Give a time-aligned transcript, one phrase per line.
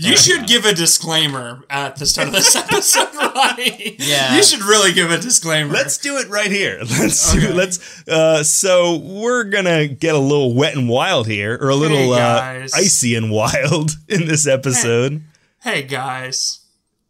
[0.00, 3.96] You should give a disclaimer at the start of this episode, Ronnie.
[3.98, 4.36] Yeah.
[4.36, 5.72] You should really give a disclaimer.
[5.72, 6.78] Let's do it right here.
[6.82, 7.52] Let's do, Okay.
[7.52, 8.06] let's.
[8.08, 12.68] Uh, so we're gonna get a little wet and wild here, or a little uh,
[12.74, 15.22] icy and wild in this episode.
[15.62, 16.60] hey guys,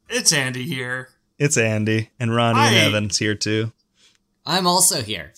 [0.08, 1.10] it's Andy here.
[1.38, 3.70] It's Andy and Ronnie and Evans here too.
[4.46, 5.34] I'm also here.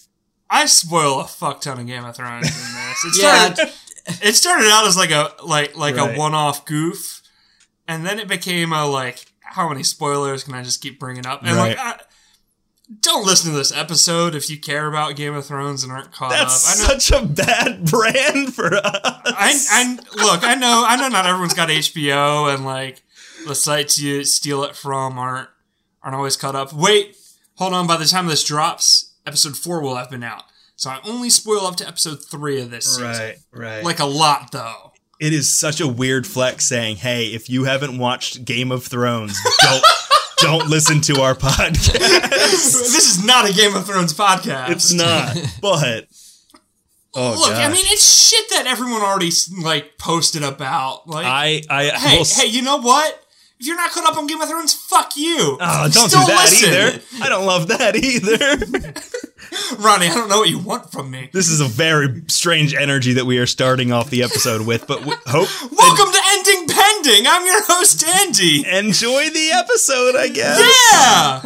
[0.49, 3.05] I spoil a fuck ton of Game of Thrones in this.
[3.19, 3.53] It Yeah.
[3.55, 3.75] started,
[4.23, 6.15] it started out as like a like like Right.
[6.15, 7.20] a one-off goof,
[7.91, 11.43] and then it became a like how many spoilers can I just keep bringing up?
[11.43, 11.99] And like, I,
[13.03, 16.31] don't listen to this episode if you care about Game of Thrones and aren't caught
[16.31, 16.89] That's up.
[16.89, 16.99] Know.
[16.99, 18.83] such a bad brand for us.
[18.85, 20.45] I, I look.
[20.45, 20.85] I know.
[20.87, 21.09] I know.
[21.09, 23.03] Not everyone's got HBO, and like
[23.47, 25.49] the sites you steal it from aren't
[26.03, 26.73] aren't always caught up.
[26.73, 27.17] Wait,
[27.57, 27.89] hold on.
[27.89, 30.45] By the time this drops, episode four will have been out.
[30.77, 33.05] So I only spoil up to episode three of this season.
[33.05, 33.85] right, right.
[33.85, 34.90] Like a lot, though.
[35.21, 39.39] It is such a weird flex saying, "Hey, if you haven't watched Game of Thrones,
[39.61, 39.85] don't
[40.39, 44.71] don't listen to our podcast." this is not a Game of Thrones podcast.
[44.71, 46.07] it's not, but
[47.15, 49.31] oh Look, I mean, it's shit that everyone already
[49.63, 51.07] like posted about.
[51.07, 53.23] Like, I I hey, will hey, you know what?
[53.61, 55.59] If you're not caught up on Game of Thrones, fuck you.
[55.61, 56.71] Oh, don't Still do that listen.
[56.71, 56.99] either.
[57.23, 58.57] I don't love that either.
[59.79, 61.29] Ronnie, I don't know what you want from me.
[61.35, 65.05] this is a very strange energy that we are starting off the episode with, but
[65.05, 67.27] we hope Welcome to Ending Pending.
[67.29, 68.65] I'm your host, Andy.
[68.67, 70.59] enjoy the episode, I guess.
[70.93, 71.43] Yeah.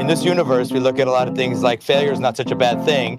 [0.00, 2.52] in this universe, we look at a lot of things like failure is not such
[2.52, 3.16] a bad thing.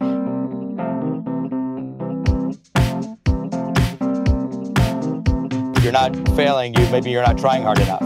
[5.84, 8.02] You're not failing, you maybe you're not trying hard enough.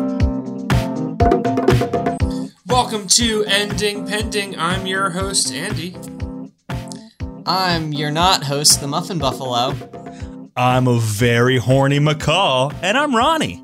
[2.66, 4.58] Welcome to Ending Pending.
[4.58, 5.96] I'm your host, Andy.
[7.46, 9.76] I'm your not host, the Muffin Buffalo.
[10.56, 13.64] I'm a very horny macaw, and I'm Ronnie.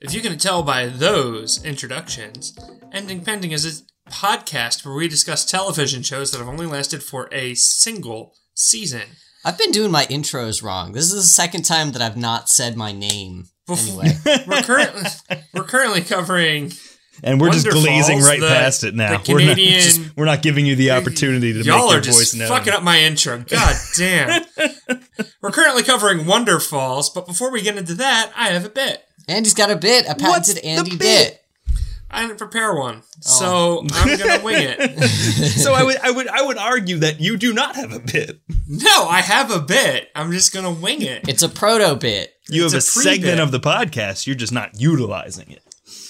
[0.00, 2.58] If you can tell by those introductions,
[2.90, 7.28] Ending Pending is a podcast where we discuss television shows that have only lasted for
[7.30, 9.10] a single season.
[9.44, 10.92] I've been doing my intros wrong.
[10.92, 13.46] This is the second time that I've not said my name.
[13.68, 14.12] Anyway,
[14.46, 15.02] We're currently
[15.54, 16.72] we're currently covering
[17.22, 19.16] And we're just Wonderfalls, glazing right the- past it now.
[19.18, 22.00] the we're, not just, we're not giving you the opportunity to y'all make are your
[22.02, 22.48] just voice known.
[22.48, 23.38] fucking up my intro.
[23.38, 24.44] God damn.
[25.40, 29.02] we're currently covering Wonderfalls, but before we get into that, I have a bit.
[29.28, 30.22] Andy's got a bit, a What's
[30.52, 30.98] patented the Andy bit?
[31.00, 31.43] bit.
[32.14, 33.20] I didn't prepare one, Oh.
[33.20, 35.02] so I'm gonna wing it.
[35.08, 38.40] so I would, I would, I would argue that you do not have a bit.
[38.68, 40.10] No, I have a bit.
[40.14, 41.28] I'm just gonna wing it.
[41.28, 42.34] It's a proto bit.
[42.48, 44.26] You It's have a a, segment of the podcast.
[44.26, 45.62] You're just not utilizing it.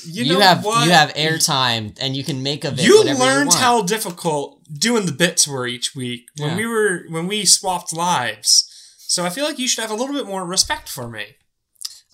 [0.07, 0.85] You, You, know have what?
[0.85, 2.85] you have airtime, and you can make of it.
[2.85, 3.55] You learned you want.
[3.55, 6.57] how difficult doing the bits were each week when Yeah.
[6.57, 8.71] we were when we swapped lives.
[8.99, 11.37] So I feel like you should have a little bit more respect for me.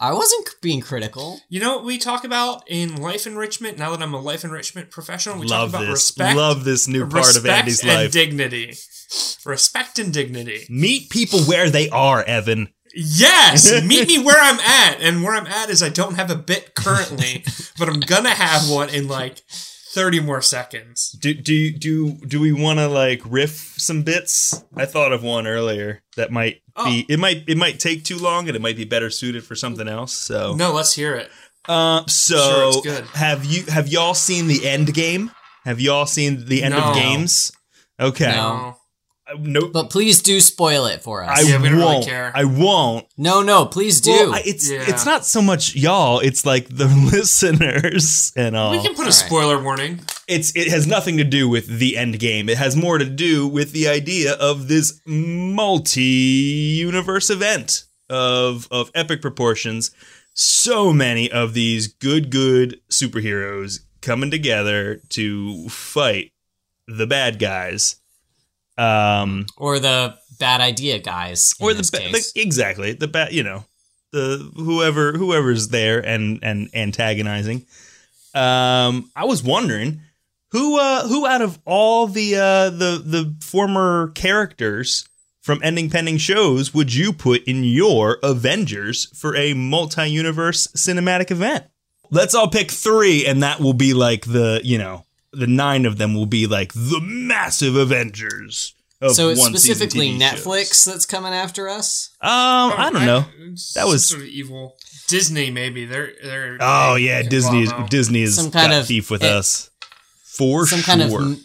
[0.03, 1.41] I wasn't being critical.
[1.51, 3.77] You know what we talk about in life enrichment?
[3.79, 5.91] Now that I'm a life enrichment professional, we Love talk about this.
[5.91, 6.37] respect.
[6.37, 7.47] Love this new part of Andy's life.
[7.47, 8.13] respect Andy's and life.
[8.13, 8.75] dignity.
[9.45, 10.67] Respect and dignity.
[10.71, 12.69] Meet people where they are, Evan.
[12.95, 16.35] Yes, meet me where I'm at, and where I'm at is I don't have a
[16.35, 17.45] bit currently,
[17.79, 19.43] but I'm gonna have one in like
[19.93, 21.11] 30 more seconds.
[21.21, 24.65] Do do do do we want to like riff some bits?
[24.77, 27.05] I thought of one earlier that might be.
[27.09, 29.89] It might it might take too long, and it might be better suited for something
[29.89, 30.13] else.
[30.13, 31.31] So, No, let's hear it.
[31.69, 33.05] uh, Sure, so good.
[33.15, 35.31] have you have y'all seen the end game?
[35.65, 36.81] Have y'all seen the end No.
[36.91, 37.53] of games?
[37.99, 38.77] Okay, No.
[39.39, 39.73] Nope.
[39.73, 41.39] But please do spoil it for us.
[41.39, 42.07] I Yeah, we don't really won't.
[42.07, 42.33] care.
[42.35, 43.07] I won't.
[43.17, 44.11] no, no, please do.
[44.11, 44.85] Well, I- it's Yeah.
[44.89, 46.19] it's not so much y'all.
[46.21, 48.71] It's like the listeners and all.
[48.73, 49.15] We can put a Alright.
[49.15, 50.01] spoiler warning.
[50.29, 52.49] it's it has nothing to do with the end game.
[52.49, 59.21] It has more to do with the idea of this multi-universe event of of epic
[59.23, 59.91] proportions.
[60.35, 66.33] So many of these good good superheroes coming together to fight
[66.87, 67.97] the bad guys.
[68.79, 71.53] Um or the bad idea guys.
[71.61, 72.33] In or the, this ba- case.
[72.33, 73.65] the exactly the bad you know
[74.13, 77.65] the whoever whoever's there and and antagonizing
[78.35, 80.01] um i was wondering
[80.51, 85.09] who uh who out of all the uh the the former characters
[85.43, 91.65] from ending pending shows would you put in your avengers for a multi-universe cinematic event
[92.11, 95.99] let's all pick three and that will be like the you know the nine of
[95.99, 100.85] them will be like the massive avengers of so it's one specifically Netflix shows.
[100.85, 102.11] that's coming after us.
[102.21, 103.25] Um, I don't know.
[103.75, 104.77] That was- sort of evil.
[105.09, 106.59] Disney, maybe they're they're.
[106.61, 107.73] Oh they yeah, Disney is.
[107.89, 109.71] Disney is Some kind got of- beef with it- us
[110.25, 110.87] for Some sure.
[110.97, 111.45] kind of m-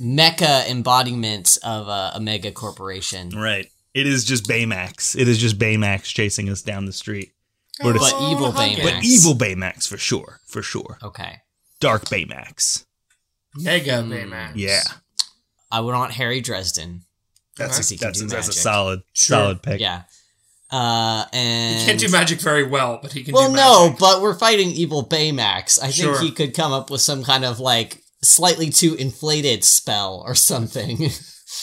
[0.00, 3.30] mecha embodiment of a, a mega corporation.
[3.30, 3.66] right.
[3.92, 5.18] It is just Baymax.
[5.18, 7.32] It is just Baymax chasing us down the street.
[7.82, 8.78] But it's- Oh, evil Huggins.
[8.78, 8.84] Baymax.
[8.84, 10.98] But evil Baymax for sure, for sure.
[11.02, 11.38] Okay.
[11.80, 12.84] Dark Baymax.
[13.54, 14.12] Mega Hmm.
[14.12, 14.52] Baymax.
[14.56, 14.82] Yeah,
[15.70, 17.02] I would want Harry Dresden.
[17.56, 19.36] that's a, that's, a, that's a solid Sure.
[19.38, 19.80] solid pick.
[19.80, 20.02] Yeah.
[20.72, 24.22] Uh, and He can't do magic very well, but he can Well, do no, but
[24.22, 25.82] we're fighting evil Baymax.
[25.82, 30.22] I think he could come up with some kind of like slightly too inflated spell
[30.24, 31.08] or something.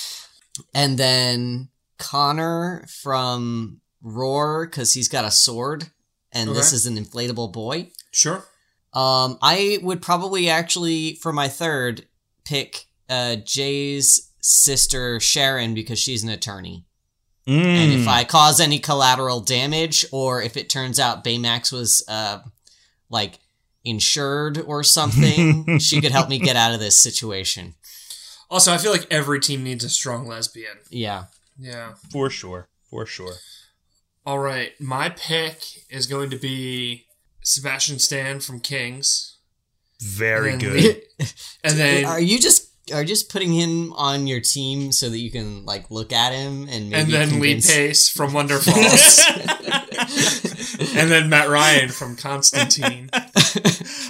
[0.74, 5.86] and then Connor from Roar because he's got a sword,
[6.34, 7.92] and this is an inflatable boy.
[8.12, 8.44] Sure.
[8.98, 12.06] Um, I would probably actually for my third
[12.46, 16.86] pick uh Jay's sister Sharon because she's an attorney.
[17.46, 18.02] And Mm.
[18.02, 22.40] if I cause any collateral damage, or if it turns out Baymax was uh,
[23.10, 23.40] like
[23.86, 27.76] insured or something, she could help me get out of this situation.
[28.50, 30.78] Also, I feel like every team needs a strong lesbian.
[30.90, 31.26] Yeah.
[31.58, 31.94] Yeah.
[32.12, 33.36] for sure, for sure.
[34.26, 34.72] All right.
[34.82, 37.06] My pick is going to be
[37.48, 39.38] Sebastian Stan from Kings.
[40.02, 41.02] Very And good.
[41.64, 45.18] And then are you just are you just putting him on your team so that
[45.18, 49.26] you can like look at him and maybe and then Lee Pace from Wonder Falls.
[50.96, 53.10] and then Matt Ryan from Constantine.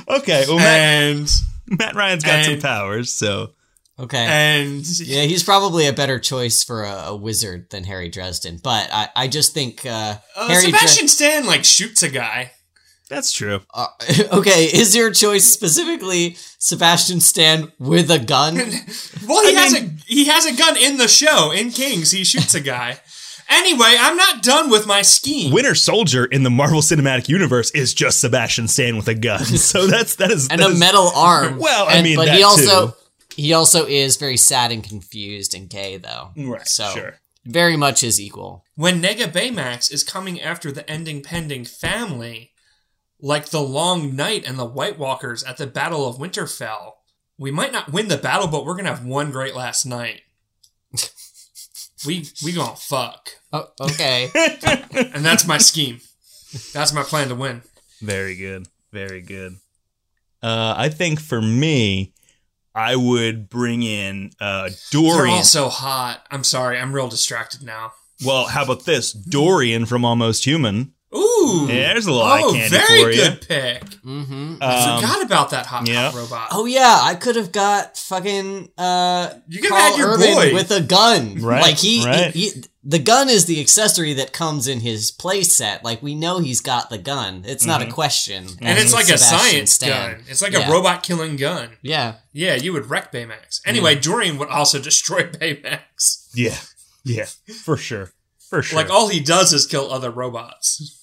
[0.10, 1.32] okay, well Matt, and
[1.68, 3.52] Matt Ryan's got some powers, so
[4.00, 4.18] Okay.
[4.30, 8.90] and yeah, he's probably a better choice for a, a wizard than Harry Dresden, but
[8.92, 12.52] I, I just think uh, uh, Harry Dre- Sebastian Stan like shoots a guy.
[13.10, 13.62] That's true.
[13.74, 13.88] Uh,
[14.34, 18.56] okay, is your choice specifically Sebastian Stan with a gun?
[19.28, 22.12] Well, he I has mean- a he has a gun in the show in Kings.
[22.12, 23.00] He shoots a guy.
[23.50, 25.54] Anyway, I'm not done with my scheme.
[25.54, 29.44] Winter Soldier in the Marvel Cinematic Universe is just Sebastian Stan with a gun.
[29.46, 31.58] So that's that is and that a is- metal arm.
[31.60, 32.94] Well, I mean, but that he also too.
[33.36, 36.32] he also is very sad and confused and gay though.
[36.38, 37.20] Right, So sure.
[37.46, 38.64] very much is equal.
[38.76, 42.52] when Nega Baymax is coming after the ending pending family,
[43.22, 46.94] like the Long Night and the White Walkers at the Battle of Winterfell,
[47.38, 50.22] we might not win the battle, but we're gonna have one great last night.
[52.06, 54.30] we we gonna fuck, Oh, okay.
[55.14, 56.00] and that's my scheme.
[56.74, 57.62] That's my plan to win.
[58.02, 58.68] Very good.
[58.92, 59.54] Very good.
[60.42, 62.14] Uh, I think for me,
[62.76, 65.36] I would bring in uh, They're Dorian.
[65.38, 66.24] all so hot.
[66.30, 67.94] I'm sorry, I'm real distracted now.
[68.26, 69.12] well, how about this?
[69.12, 70.94] Dorian from Almost Human.
[71.16, 73.16] Ooh, Yeah, there's a little oh, eye candy very for you.
[73.24, 73.94] good pick.
[74.04, 76.12] hmm I Um, forgot about that hot, yeah.
[76.12, 76.48] hot robot.
[76.52, 80.54] Oh yeah, I could have got fucking uh You could've Karl had your Urban boy.
[80.54, 81.36] with a gun.
[81.42, 82.32] Right, Like he, right.
[82.34, 85.84] he, he- the gun is the accessory that comes in his play set.
[85.84, 87.44] Like we know he's got the gun.
[87.46, 87.90] It's not Mm-hmm.
[87.90, 88.48] a question.
[88.62, 90.12] and it's like a science Stan.
[90.14, 90.24] gun.
[90.30, 90.68] It's like Yeah.
[90.68, 91.72] a robot killing gun.
[91.82, 92.16] Yeah.
[92.34, 93.60] Yeah, you would wreck Baymax.
[93.66, 96.30] Anyway, Dorian would also destroy Baymax.
[96.34, 96.56] Yeah,
[97.04, 97.26] yeah,
[97.64, 98.12] for sure,
[98.50, 98.78] for sure.
[98.78, 100.94] Like all he does is kill other robots.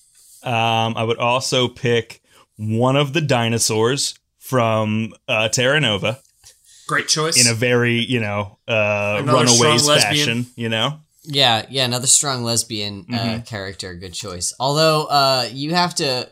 [0.43, 2.21] Um, I would also pick
[2.57, 6.21] one of the dinosaurs from uh, Terra Nova
[6.87, 7.43] Great choice.
[7.45, 10.47] in a very, you know, uh, Another runaways fashion.
[10.55, 13.43] You know, Yeah, yeah, another strong lesbian uh, Mm-hmm.
[13.45, 14.53] character, good choice.
[14.61, 16.29] Although uh, you have to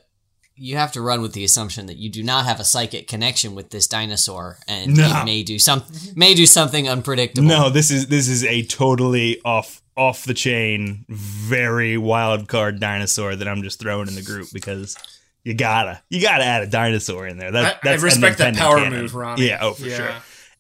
[0.55, 3.55] you have to run with the assumption that you do not have a psychic connection
[3.55, 5.23] with this dinosaur, and No.
[5.23, 5.83] it may do some
[6.15, 7.49] may do something unpredictable.
[7.49, 13.37] no, this is this is a totally off off the chain, very wild card dinosaur
[13.37, 14.97] that I'm just throwing in the group because
[15.45, 17.51] you gotta you gotta add a dinosaur in there.
[17.51, 19.01] That, I, I respect that power canon.
[19.01, 19.47] move, Ronnie.
[19.49, 19.97] Yeah, oh for Yeah.
[19.97, 20.15] sure.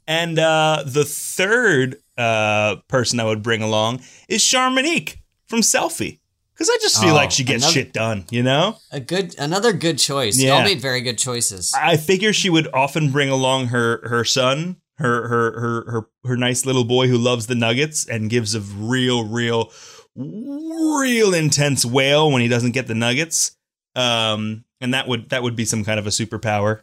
[0.06, 6.18] And uh, the third uh, person I would bring along is Charmonique from Selfie.
[6.52, 8.76] Because I just feel Oh, like she gets another- shit done, you know?
[8.90, 10.38] A good another good choice.
[10.38, 10.56] Yeah.
[10.56, 11.72] Y'all made very good choices.
[11.74, 16.36] I figure she would often bring along her her son, her her her her her
[16.36, 19.72] nice little boy who loves the nuggets and gives a real, real,
[20.14, 23.56] real intense wail when he doesn't get the nuggets.
[23.94, 26.82] Um, and that would that would be some kind of a superpower.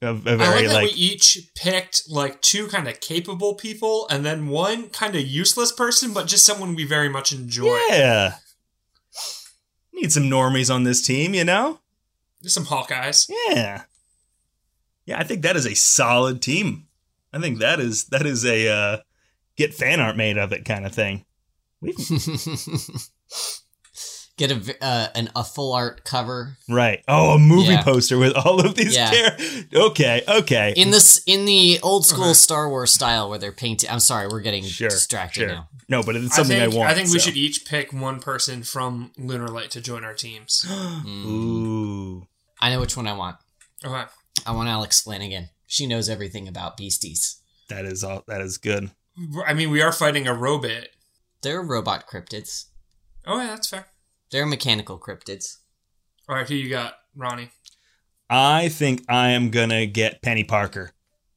[0.00, 3.54] A, a I like very that like we each picked like two kind of capable
[3.54, 7.78] people and then one kind of useless person, but just someone we very much enjoy.
[7.90, 8.34] yeah.
[9.92, 11.80] Need some normies on this team, you know?
[12.42, 13.28] Just some Hawkeyes.
[13.48, 13.82] Yeah.
[15.06, 16.87] Yeah, I think that is a solid team.
[17.32, 18.98] I think that is that is a uh,
[19.56, 21.24] get fan art made of it kind of thing.
[24.36, 27.02] Get a v- uh, an a full art cover right.
[27.08, 27.82] Oh, a movie Yeah.
[27.82, 29.10] poster with all of these Yeah.
[29.10, 29.64] characters.
[29.74, 30.72] Okay, okay.
[30.76, 32.34] in this in the old school Okay.
[32.34, 33.90] Star Wars style where they're painting.
[33.90, 35.48] I'm sorry, we're getting sure, distracted sure.
[35.48, 35.68] now.
[35.88, 36.88] No, but it's something I, I want.
[36.88, 37.24] I think we so.
[37.26, 40.64] should each pick one person from Lunar Light to join our teams.
[41.06, 42.24] Ooh.
[42.60, 43.38] I know which one I want.
[43.84, 44.04] Okay.
[44.46, 45.48] I want Alex Flanagan.
[45.68, 47.42] She knows everything about beasties.
[47.68, 48.90] That is all that is good.
[49.46, 50.88] I mean, we are fighting a robot.
[51.42, 52.64] They're robot cryptids.
[53.26, 53.86] Oh, yeah, that's fair.
[54.32, 55.58] They're mechanical cryptids.
[56.28, 57.50] All right, who you got, Ronnie?
[58.30, 60.92] I think I am gonna get Penny Parker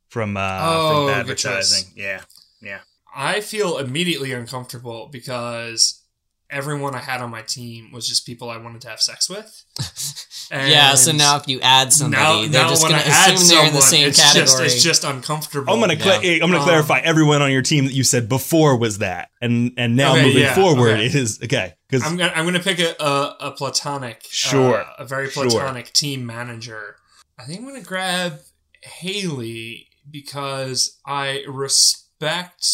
[0.07, 1.91] from uh Oh, from advertising.
[1.95, 2.21] Yeah,
[2.61, 2.79] yeah.
[3.13, 6.00] I feel immediately uncomfortable because
[6.51, 9.65] everyone I had on my team was just people I wanted to have sex with.
[10.51, 13.67] yeah, so now if you add somebody, they're just going to I add assume they're
[13.67, 14.45] in the same it's category.
[14.65, 15.73] Just, it's just uncomfortable.
[15.73, 16.33] I'm gonna cla- Yeah.
[16.43, 19.71] I'm gonna Um, clarify everyone on your team that you said before was that, and
[19.77, 21.05] and now Okay, moving yeah, forward okay.
[21.05, 24.85] it is okay because I'm gonna I'm gonna pick a a, a platonic, Sure, uh,
[24.99, 25.49] a very sure.
[25.49, 26.97] platonic team manager.
[27.39, 28.39] I think I'm gonna grab
[28.83, 32.65] Haley because I respect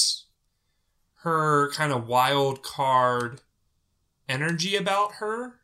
[1.24, 3.42] her kind of wild card
[4.30, 5.56] energy about her,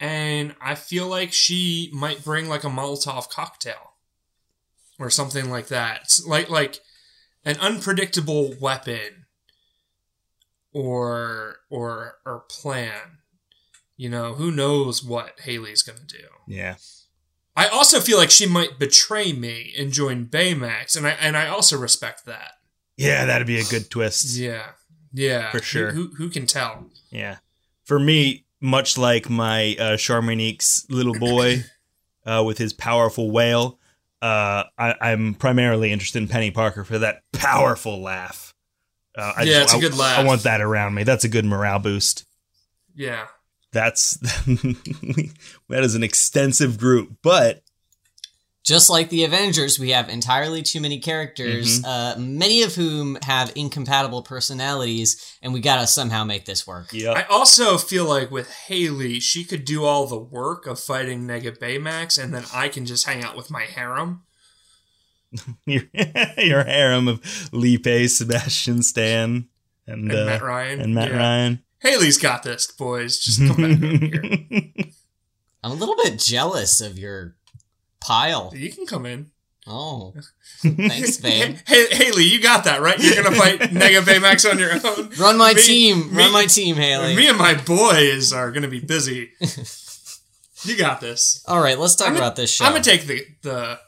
[0.00, 3.94] and I feel like she might bring like a Molotov cocktail
[4.98, 6.80] or something like that, It's like like
[7.44, 9.26] an unpredictable weapon
[10.72, 13.18] or or or plan.
[13.96, 16.24] You know, who knows what Haley's gonna do.
[16.46, 16.76] yeah,
[17.56, 21.48] I also feel like she might betray me and join Baymax, and I and I
[21.48, 22.52] also respect that.
[22.96, 24.36] yeah, that'd be a good twist.
[24.36, 24.66] Yeah,
[25.12, 25.90] yeah, For sure.
[25.92, 26.90] Who, who, who can tell?
[27.10, 27.38] Yeah.
[27.88, 31.64] For me, much like my uh, Charmonique's little boy
[32.26, 33.78] uh, with his powerful wail,
[34.20, 38.52] uh, I, I'm primarily interested in Penny Parker for that powerful laugh.
[39.16, 40.18] Uh, I Yeah, it's a I- good laugh.
[40.18, 41.02] I want that around me.
[41.04, 42.26] That's a good morale boost.
[42.94, 43.26] Yeah,
[43.72, 44.14] That's
[44.46, 47.62] that is an extensive group, but
[48.68, 53.50] Just like the Avengers, we have entirely too many characters, uh, many of whom have
[53.54, 56.88] incompatible personalities, and we gotta somehow make this work.
[56.92, 61.26] yeah, I also feel like with Haley, she could do all the work of fighting
[61.26, 64.24] Nega Baymax, and then I can just hang out with my harem.
[65.64, 65.84] your,
[66.36, 69.48] your harem of Lee Pace, Sebastian Stan,
[69.86, 70.80] and, And uh, Matt Ryan.
[70.82, 71.16] and Matt Yeah.
[71.16, 71.62] Ryan.
[71.80, 73.18] Haley's got this, boys.
[73.18, 74.62] Just come back over here.
[75.64, 77.36] I'm a little bit jealous of your
[78.00, 78.52] pile.
[78.54, 79.30] You can come in.
[79.66, 80.14] Oh,
[80.62, 81.56] thanks, babe.
[81.66, 82.98] Hey, Haley, you got that right.
[82.98, 85.10] You're gonna fight Nega Baymax on your own.
[85.18, 86.10] Run my Me- team.
[86.10, 87.14] me- Run my team, Haley.
[87.14, 89.30] Me and my boys are gonna be busy.
[90.64, 91.44] you got this.
[91.46, 92.64] All right, let's talk I'm gonna- about this show.
[92.64, 93.78] I'm gonna take the the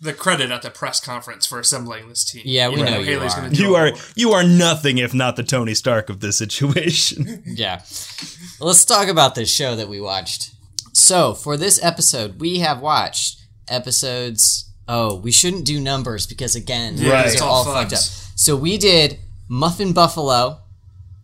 [0.00, 2.42] the credit at the press conference for assembling this team.
[2.44, 3.40] Yeah, we Even know though you Haley's are.
[3.40, 6.36] gonna do You are the you are nothing if not the Tony Stark of this
[6.38, 7.42] situation.
[7.46, 7.80] Yeah.
[8.60, 10.50] Let's talk about this show that we watched.
[10.92, 14.70] So, for this episode, we have watched episodes.
[14.88, 17.98] Oh, we shouldn't do numbers because, again, Yeah, these it's are all all fucked up.
[17.98, 19.18] So, we did
[19.48, 20.60] Muffin Buffalo.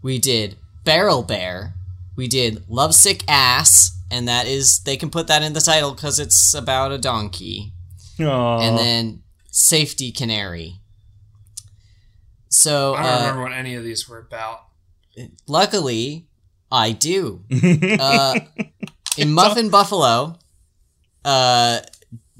[0.02, 1.74] We did Barrel Bear.
[2.16, 3.98] We did Lovesick Ass.
[4.10, 7.72] And that is, they can put that in the title because it's about a donkey.
[8.20, 8.60] Aw.
[8.60, 10.74] And then Safety Canary.
[12.48, 14.60] So, I don't uh, remember what any of these were about.
[15.46, 16.26] luckily,
[16.70, 17.44] I do.
[18.00, 18.40] uh,
[19.16, 20.38] in Muffin Buffalo,
[21.24, 21.80] uh,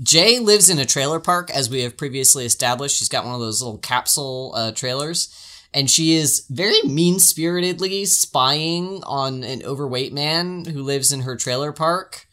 [0.01, 2.97] Jay lives in a trailer park, as we have previously established.
[2.97, 5.35] She's got one of those little capsule uh, trailers,
[5.75, 11.37] and she is very mean spiritedly spying on an overweight man who lives in her
[11.37, 12.27] trailer park.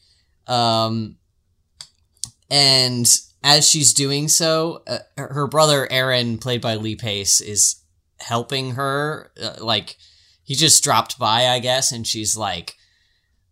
[0.48, 1.18] Um,
[2.50, 3.08] and
[3.44, 7.84] as she's doing so, uh, her her brother Aaron, played by Lee Pace, is
[8.20, 9.32] helping her.
[9.42, 9.98] Uh, like,
[10.44, 12.76] he just dropped by, I guess, and she's like,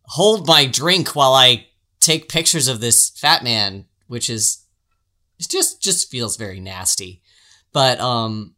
[0.03, 1.67] "Hold my drink while I
[1.99, 4.65] take pictures of this fat man," which is
[5.39, 7.21] it just just feels very nasty.
[7.73, 8.55] But um,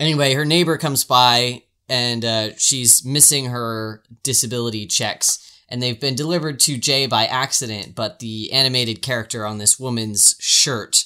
[0.00, 5.44] anyway, her neighbor comes by and uh, she's missing her disability checks.
[5.70, 10.34] And they've been delivered to Jay by accident, but the animated character on this woman's
[10.38, 11.04] shirt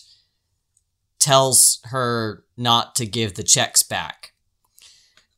[1.18, 4.32] tells her not to give the checks back.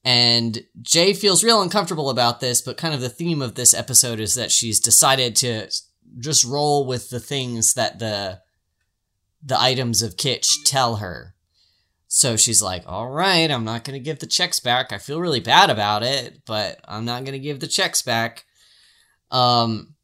[0.05, 4.21] And Jay feels real uncomfortable about this, but kind of the theme of this episode
[4.21, 5.71] is that she's decided to
[6.19, 8.41] just roll with the things that the
[9.43, 11.35] the items of Kitsch tell her.
[12.09, 14.93] So she's like, "All right, I'm not going to give the checks back.
[14.93, 18.45] I feel really bad about it, but I'm not going to give the checks back."
[19.31, 19.95] Um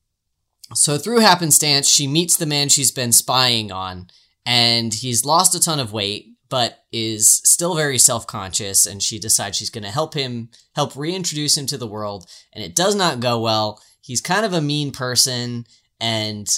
[0.74, 4.08] so through happenstance, she meets the man she's been spying on,
[4.46, 9.56] and he's lost a ton of weight, but is still very self-conscious, and she decides
[9.56, 13.20] she's going to help him, help reintroduce him to the world, and it does not
[13.20, 13.82] go well.
[14.00, 15.66] He's kind of a mean person,
[16.00, 16.49] and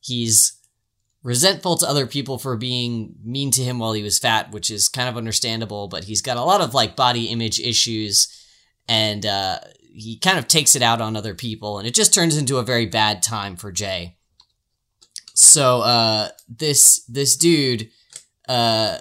[0.00, 0.58] he's
[1.22, 4.88] resentful to other people for being mean to him while he was fat, which is
[4.88, 8.28] kind of understandable, but he's got a lot of like body image issues,
[8.88, 12.36] and uh, he kind of takes it out on other people, and it just turns
[12.36, 14.16] into a very bad time for Jay.
[15.34, 17.90] So uh, this this dude
[18.48, 18.98] uh,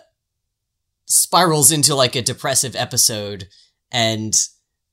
[1.05, 3.47] spirals into like a depressive episode
[3.91, 4.33] and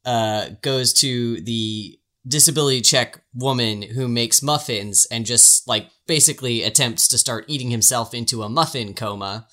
[0.05, 7.09] uh, goes to the disability check woman who makes muffins and just like basically attempts
[7.09, 9.47] to start eating himself into a muffin coma.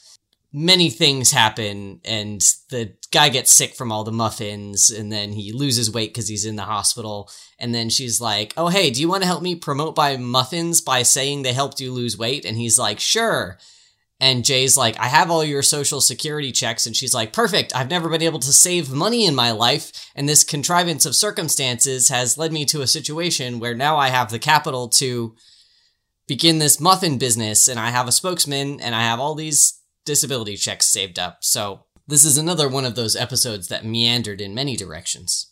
[0.58, 5.52] Many things happen, and the guy gets sick from all the muffins, and then he
[5.52, 7.30] loses weight because he's in the hospital.
[7.60, 10.80] And then she's like, Oh, hey, do you want to help me promote by muffins
[10.80, 12.46] by saying they helped you lose weight?
[12.46, 13.58] And he's like, Sure.
[14.26, 16.88] And Jay's like, I have all your social security checks.
[16.88, 17.76] And she's like, perfect.
[17.76, 19.92] I've never been able to save money in my life.
[20.16, 24.32] And this contrivance of circumstances has led me to a situation where now I have
[24.32, 25.36] the capital to
[26.28, 27.68] begin this muffin business.
[27.68, 31.44] And I have a spokesman and I have all these disability checks saved up.
[31.44, 35.52] So this is another one of those episodes that meandered in many directions.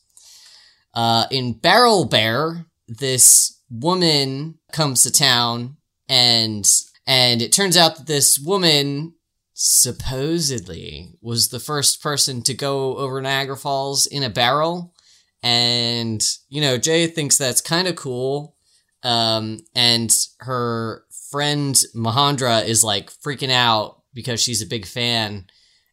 [0.96, 5.78] Uh, in Barrel Bear, this woman comes to town
[6.10, 6.66] and
[7.06, 9.14] and it turns out that this woman
[9.54, 14.94] supposedly was the first person to go over Niagara Falls in a barrel.
[15.42, 18.56] And, you know, Jay thinks that's kind of cool.
[19.04, 25.48] Um, and her friend Mahandra is like freaking out because she's a big fan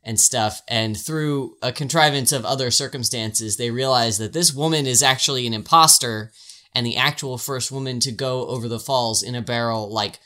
[0.04, 0.62] and stuff.
[0.68, 5.54] And through a contrivance of other circumstances, they realize that this woman is actually an
[5.54, 6.30] imposter
[6.72, 10.20] and the actual first woman to go over the falls in a barrel, like,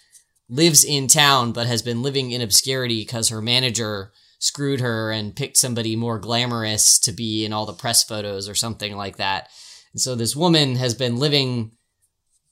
[0.48, 5.36] lives in town but has been living in obscurity because her manager screwed her and
[5.36, 9.48] picked somebody more glamorous to be in all the press photos or something like that.
[9.92, 11.72] And so this woman has been living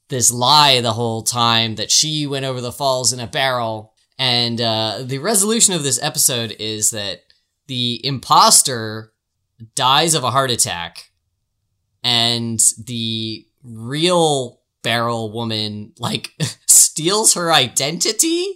[0.08, 3.92] this lie the whole time that she went over the falls in a barrel.
[4.18, 7.20] And uh, the resolution of this episode is that
[7.66, 9.12] the imposter
[9.74, 11.10] dies of a heart attack,
[12.02, 16.32] and the real barrel woman like
[16.66, 18.46] steals her identity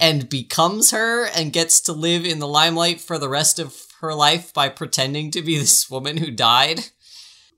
[0.00, 4.14] and becomes her and gets to live in the limelight for the rest of her
[4.14, 6.90] life by pretending to be this woman who died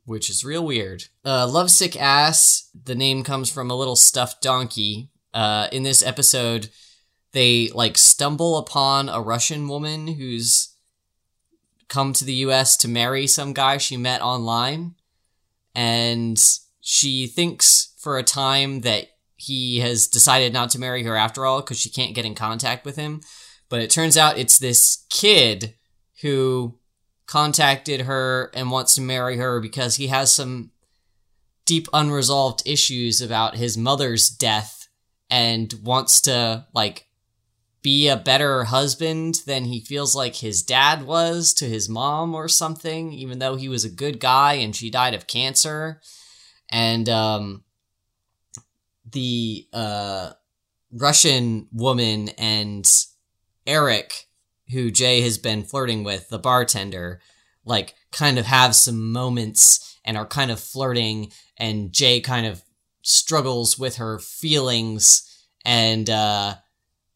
[0.06, 1.04] which is real weird.
[1.24, 5.08] Uh, lovesick ass the name comes from a little stuffed donkey.
[5.32, 6.68] Uh, in this episode
[7.32, 10.74] they like stumble upon a russian woman who's
[11.88, 14.94] come to the us to marry some guy she met online
[15.74, 16.42] and
[16.80, 21.60] she thinks for a time that he has decided not to marry her after all
[21.60, 23.20] because she can't get in contact with him.
[23.68, 25.74] But it turns out it's this kid
[26.22, 26.78] who
[27.26, 30.72] contacted her and wants to marry her because he has some
[31.64, 34.88] deep unresolved issues about his mother's death
[35.30, 37.06] and wants to like
[37.82, 42.48] be a better husband than he feels like his dad was to his mom or
[42.48, 46.00] something even though he was a good guy and she died of cancer
[46.68, 47.62] and um
[49.12, 50.32] the uh,
[50.92, 52.86] Russian woman and
[53.66, 54.26] Eric,
[54.72, 57.20] who Jay has been flirting with, the bartender,
[57.64, 62.62] like kind of have some moments and are kind of flirting, and Jay kind of
[63.02, 66.54] struggles with her feelings, and uh,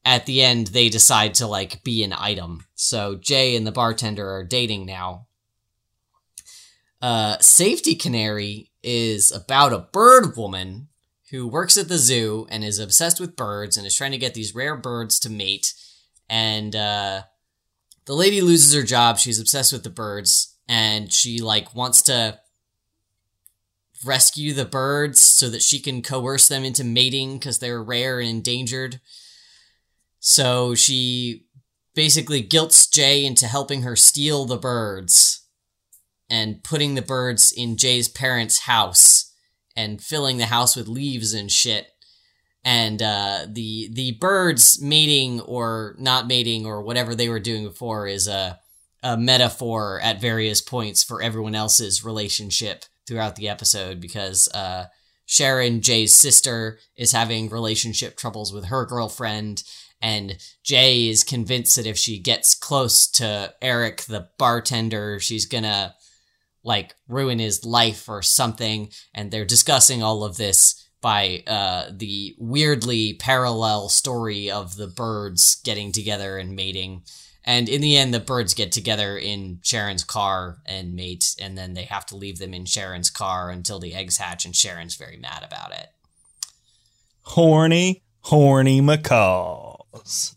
[0.04, 2.64] at the end they decide to like be an item.
[2.74, 5.26] So Jay and the bartender are dating now.
[7.00, 10.88] Uh, Safety Canary is about a bird woman
[11.30, 14.34] who works at the zoo and is obsessed with birds and is trying to get
[14.34, 15.74] these rare birds to mate.
[16.28, 17.22] And uh,
[18.06, 19.18] the lady loses her job.
[19.18, 22.38] She's obsessed with the birds and she like wants to
[24.04, 28.28] rescue the birds so that she can coerce them into mating because they're rare and
[28.28, 29.00] endangered.
[30.20, 31.46] So she
[31.94, 35.46] basically guilts Jay into helping her steal the birds
[36.28, 39.33] and putting the birds in Jay's parents' house
[39.76, 41.88] and filling the house with leaves and shit.
[42.64, 48.06] And uh, the the birds mating or not mating or whatever they were doing before
[48.06, 48.58] is a,
[49.02, 54.86] a metaphor at various points for everyone else's relationship throughout the episode because uh,
[55.26, 59.62] Sharon, Jay's sister, is having relationship troubles with her girlfriend,
[60.00, 65.94] and Jay is convinced that if she gets close to Eric, the bartender, she's gonna
[66.64, 68.88] like ruin his life or something.
[69.14, 75.60] And they're discussing all of this by uh, the weirdly parallel story of the birds
[75.62, 77.02] getting together and mating.
[77.44, 81.74] And in the end, the birds get together in Sharon's car and mate, and then
[81.74, 85.18] they have to leave them in Sharon's car until the eggs hatch, and Sharon's very
[85.18, 85.88] mad about it.
[87.20, 90.36] Horny, horny macaws.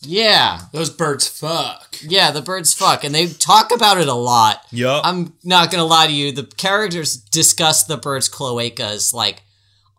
[0.00, 1.96] Yeah, Those birds fuck.
[2.02, 4.62] yeah, the birds fuck, and they talk about it a lot.
[4.70, 5.04] Yup.
[5.04, 9.42] I'm not gonna lie to you, the characters discuss the birds' cloacas like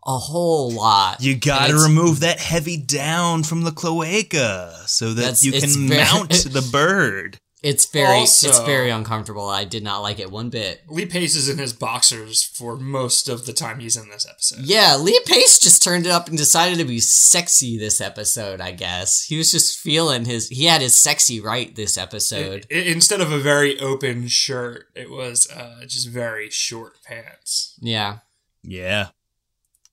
[0.08, 1.22] a whole lot.
[1.22, 5.76] You gotta it's- remove that heavy down from the cloaca so that That's- you it's
[5.76, 7.38] can very- mount the bird.
[7.62, 9.50] It's very Also- it's very uncomfortable.
[9.50, 10.82] I did not like it one bit.
[10.88, 14.60] Lee Pace is in his boxers for most of the time he's in this episode.
[14.64, 18.72] Yeah, Lee Pace just turned it up and decided to be sexy this episode, I
[18.72, 19.26] guess.
[19.26, 22.66] He was just feeling his he had his sexy right this episode.
[22.72, 27.74] I- I- instead of a very open shirt, it was uh, just very short pants.
[27.82, 28.20] yeah.
[28.64, 29.10] Yeah.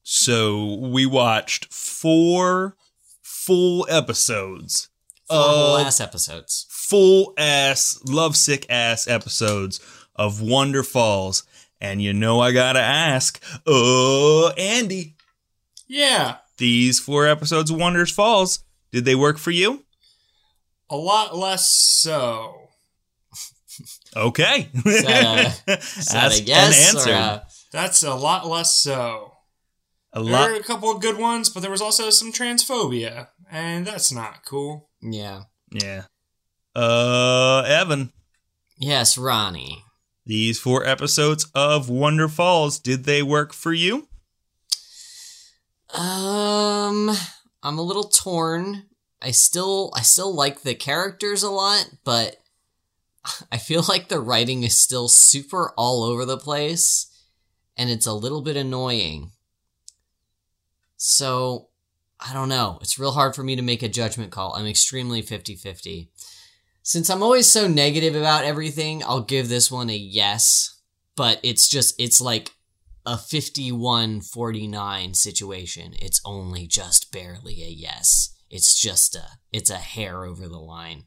[0.03, 2.77] So we watched four
[3.23, 4.89] full episodes
[5.29, 6.67] Four whole of ass episodes.
[6.89, 9.81] Full ass, lovesick ass episodes
[10.15, 11.43] of Wonderfalls.
[11.81, 15.17] And you know I gotta ask, oh Andy,
[15.87, 18.61] Yeah, these four episodes of Wonders Falls,
[18.93, 19.85] did they work for you?
[20.89, 22.55] a lot less so.
[24.15, 24.71] Okay.
[24.87, 27.11] Is that a, is that a Asked and yes or answered.
[27.11, 27.41] a, uh,
[27.73, 29.33] That's a lot less so.
[30.13, 30.51] a There lot.
[30.51, 34.45] were a couple of good ones, but there was also some transphobia, and that's not
[34.47, 34.89] cool.
[35.03, 35.43] yeah.
[35.73, 36.05] Yeah.
[36.77, 38.13] Uh, Evan,
[38.79, 39.83] Yes, Ronnie.
[40.27, 44.09] these four episodes of Wonderfalls, did they work for you?
[45.95, 47.11] Um,
[47.63, 48.85] I'm a little torn.
[49.23, 52.37] I still, I still like the characters a lot, but
[53.53, 57.07] I feel like the writing is still super all over the place,
[57.77, 59.31] and it's a little bit annoying.
[60.99, 61.69] So,
[62.21, 62.79] I don't know.
[62.83, 64.55] It's real hard for me to make a judgment call.
[64.55, 66.11] I'm extremely 50 50.
[66.87, 70.81] Since I'm always so negative about everything, I'll give this one a yes,
[71.17, 72.53] but it's just, it's like
[73.05, 75.95] a 51 49 situation.
[75.99, 78.37] It's only just barely a yes.
[78.51, 81.07] It's just a it's a hair over the line.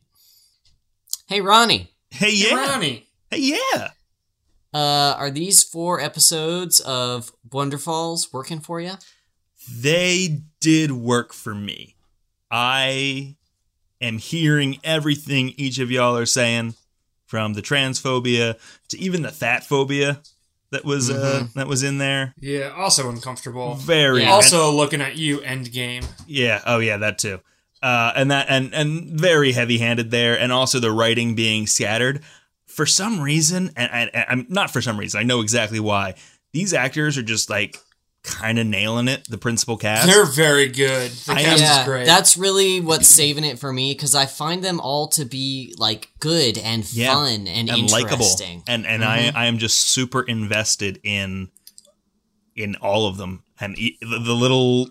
[1.28, 2.56] Hey Ronnie, Hey, yeah.
[2.56, 3.92] Ronnie, Hey, yeah.
[4.74, 8.96] uh are these four episodes of Wonderfalls working for you?
[9.74, 11.96] They did work for me.
[12.52, 13.38] I
[14.02, 16.76] am hearing everything each of y'all are saying,
[17.30, 18.58] from the transphobia
[18.88, 20.20] to even the fat phobia
[20.72, 22.34] that was uh, that was in there.
[22.40, 23.76] yeah, also uncomfortable.
[23.76, 24.32] Very Yeah.
[24.32, 26.06] Also looking at you, Endgame.
[26.28, 26.62] Yeah.
[26.66, 26.98] Oh, yeah.
[26.98, 27.40] That too.
[27.82, 32.22] Uh, and that and and very heavy-handed there, and also the writing being scattered
[32.66, 33.72] for some reason.
[33.76, 35.20] And, and, and I'm not for some reason.
[35.20, 36.16] I know exactly why.
[36.52, 37.78] These actors are just like
[38.24, 39.26] kind of nailing it.
[39.30, 40.08] The principal cast.
[40.08, 41.12] They're very good.
[41.12, 42.06] The I- cast yeah, is great.
[42.06, 46.10] that's really what's saving it for me because I find them all to be like
[46.20, 48.14] good and Yeah, fun and, and likable.
[48.26, 48.64] interesting.
[48.68, 49.38] And and I mm-hmm.
[49.38, 51.50] I am just super invested in
[52.56, 54.90] in all of them and e- the, the little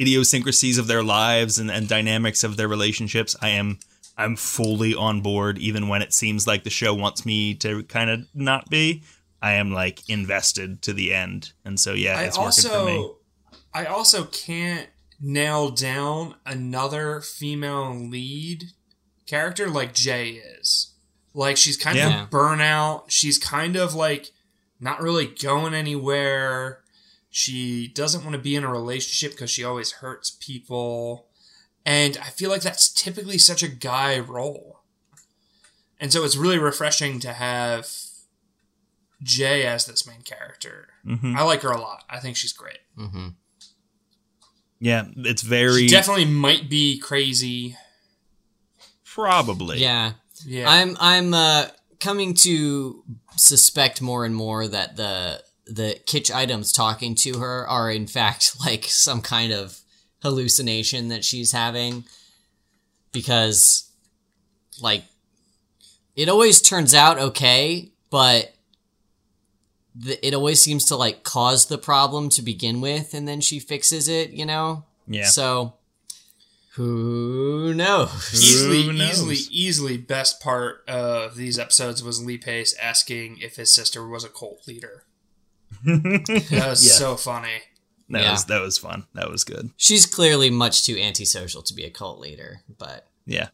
[0.00, 3.36] idiosyncrasies of their lives and, and dynamics of their relationships.
[3.40, 3.78] I am
[4.16, 8.10] I'm fully on board, even when it seems like the show wants me to kind
[8.10, 9.04] of not be.
[9.40, 13.10] I am like invested to the end, and so yeah, I it's working for me.
[13.72, 14.88] I also can't
[15.20, 18.64] nail down another female lead
[19.26, 20.94] character like Jay is.
[21.34, 22.24] Like she's kind Yeah.
[22.24, 23.04] of burnout.
[23.08, 24.30] She's kind of like
[24.80, 26.82] not really going anywhere.
[27.30, 31.26] She doesn't want to be in a relationship because she always hurts people.
[31.84, 34.80] And I feel like that's typically such a guy role.
[36.00, 37.88] And so it's really refreshing to have
[39.22, 40.88] Jay as this main character.
[41.04, 42.04] hmm I like her a lot.
[42.08, 42.78] I think she's great.
[42.96, 43.28] hmm
[44.80, 47.76] Yeah, it's very She definitely might be crazy.
[49.04, 50.12] probably Yeah,
[50.44, 50.70] Yeah.
[50.70, 51.66] I'm I'm uh,
[52.00, 53.02] coming to
[53.36, 58.56] suspect more and more that the the kitsch items talking to her are in fact
[58.64, 59.80] like some kind of
[60.22, 62.04] hallucination that she's having
[63.12, 63.90] because
[64.80, 65.04] like
[66.16, 68.52] it always turns out okay but
[70.00, 73.58] the, it always seems to like cause the problem to begin with and then she
[73.58, 75.26] fixes it you know yeah.
[75.26, 75.74] so
[76.74, 79.10] who knows easily, Who knows?
[79.10, 84.22] easily, easily best part of these episodes was Lee Pace asking if his sister was
[84.22, 85.02] a cult leader.
[85.84, 86.92] That was Yeah.
[86.92, 87.62] so funny.
[88.10, 88.30] That Yeah.
[88.32, 89.06] was that was fun.
[89.14, 89.70] That was good.
[89.76, 93.48] She's clearly much too antisocial to be a cult leader, but Yeah.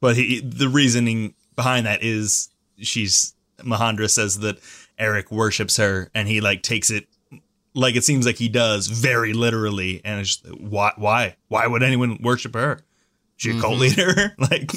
[0.00, 4.58] But he the reasoning behind that is she's Mahandra says that
[4.98, 7.06] Eric worships her and he like takes it
[7.74, 11.82] like it seems like he does very literally and it's just, why why why would
[11.82, 12.80] anyone worship her?
[13.36, 13.80] She a cult mm-hmm.
[13.80, 14.34] leader?
[14.38, 14.70] like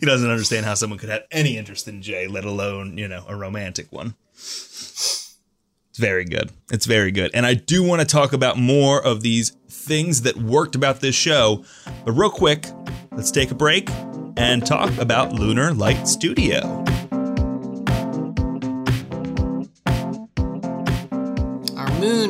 [0.00, 3.24] he doesn't understand how someone could have any interest in Jay, let alone, you know,
[3.28, 4.14] a romantic one.
[4.34, 6.50] It's very good.
[6.70, 7.30] It's very good.
[7.34, 11.14] And I do want to talk about more of these things that worked about this
[11.14, 11.64] show.
[12.04, 12.66] But real quick,
[13.12, 13.90] let's take a break
[14.36, 16.84] and talk about Lunar Light Studio.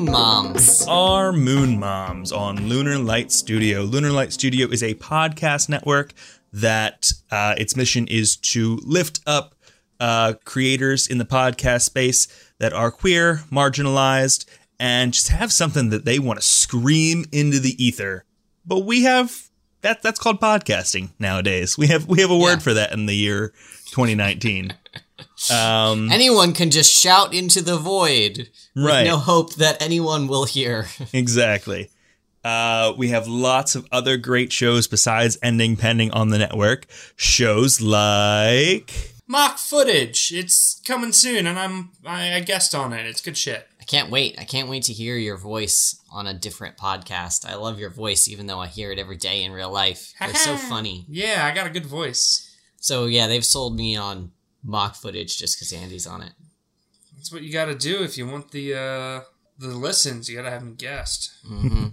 [0.01, 0.87] Moon moms.
[0.89, 3.83] Our Moon Moms on Lunar Light Studio.
[3.83, 6.13] Lunar Light Studio is a podcast network
[6.53, 9.55] that uh, its mission is to lift up
[10.01, 14.47] uh, creators in the podcast space that are queer, marginalized,
[14.79, 18.25] and just have something that they want to scream into the ether.
[18.65, 19.49] But we have
[19.83, 21.77] that that's called podcasting nowadays.
[21.77, 22.59] We have we have a word Yeah.
[22.61, 23.53] for that in the year
[23.91, 24.73] 2019.
[25.53, 29.05] Um, Anyone can just shout into the void with Right.
[29.07, 30.87] no hope that anyone will hear.
[31.13, 31.91] exactly.
[32.43, 36.87] Uh, we have lots of other great shows besides Ending Pending on the network.
[37.17, 40.33] Shows like Mock footage.
[40.33, 43.05] It's coming soon, and I'm I, I guessed on it.
[43.07, 43.67] It's good shit.
[43.81, 44.37] I can't wait.
[44.39, 47.47] I can't wait to hear your voice on a different podcast.
[47.47, 50.13] I love your voice, even though I hear it every day in real life.
[50.21, 51.05] You're so funny.
[51.09, 52.47] Yeah, I got a good voice.
[52.81, 56.33] So yeah, they've sold me on mock footage just because Andy's on it.
[57.16, 59.20] That's what you got to do if you want the uh
[59.59, 60.29] the listens.
[60.29, 61.33] You got to have them guessed.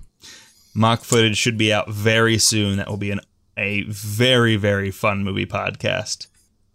[0.73, 2.77] mock footage should be out very soon.
[2.77, 3.21] That will be an
[3.57, 6.27] a very very fun movie podcast.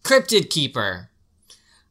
[0.04, 1.10] Cryptid Keeper.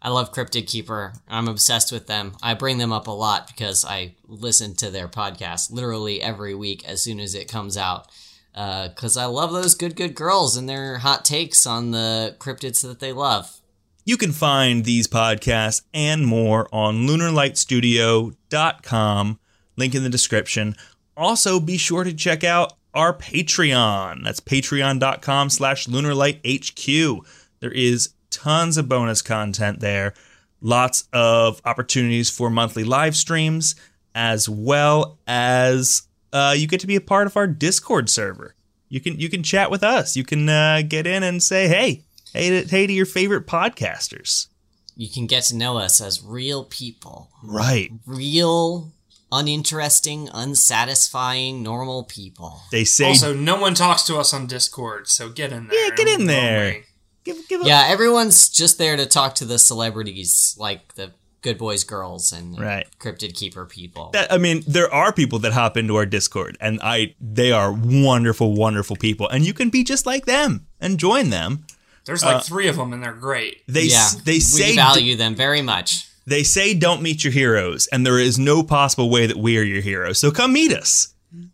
[0.01, 1.13] I love Cryptid Keeper.
[1.27, 2.33] I'm obsessed with them.
[2.41, 6.83] I bring them up a lot because I listen to their podcast literally every week
[6.87, 8.07] as soon as it comes out.
[8.53, 12.99] Because I love those good, good girls and their hot takes on the cryptids that
[12.99, 13.61] they love.
[14.03, 19.39] You can find these podcasts and more on lunarlightstudio.com.
[19.77, 20.75] Link in the description.
[21.15, 24.23] Also, be sure to check out our Patreon.
[24.23, 27.19] That's patreon.com slash lunarlighthq.
[27.59, 30.13] There is tons of bonus content there.
[30.61, 33.75] Lots of opportunities for monthly live streams,
[34.13, 38.55] as well as uh, you get to be a part of our Discord server.
[38.89, 40.17] You can you can chat with us.
[40.17, 44.47] You can uh, get in and say, hey, hey to, hey to your favorite podcasters.
[44.95, 47.29] You can get to know us as real people.
[47.43, 47.91] Right.
[48.05, 48.91] Real,
[49.31, 52.61] uninteresting, unsatisfying, normal people.
[52.71, 55.89] They say Also, no one talks to us on Discord, so get in there.
[55.89, 56.83] Yeah, get in there.
[57.23, 61.83] give give Yeah, everyone's just there to talk to the celebrities, like the good boys,
[61.83, 62.85] girls, and Right.
[62.99, 64.11] cryptid keeper people.
[64.13, 67.71] that I mean, there are people that hop into our Discord, and I they are
[67.71, 71.65] wonderful, wonderful people, and you can be just like them and join them.
[72.05, 73.61] There's like three of them, and they're great.
[73.67, 76.07] They yeah, s- they say we value them very much.
[76.25, 79.63] they say don't meet your heroes, and there is no possible way that we are
[79.63, 80.19] your heroes.
[80.19, 81.13] So come meet us.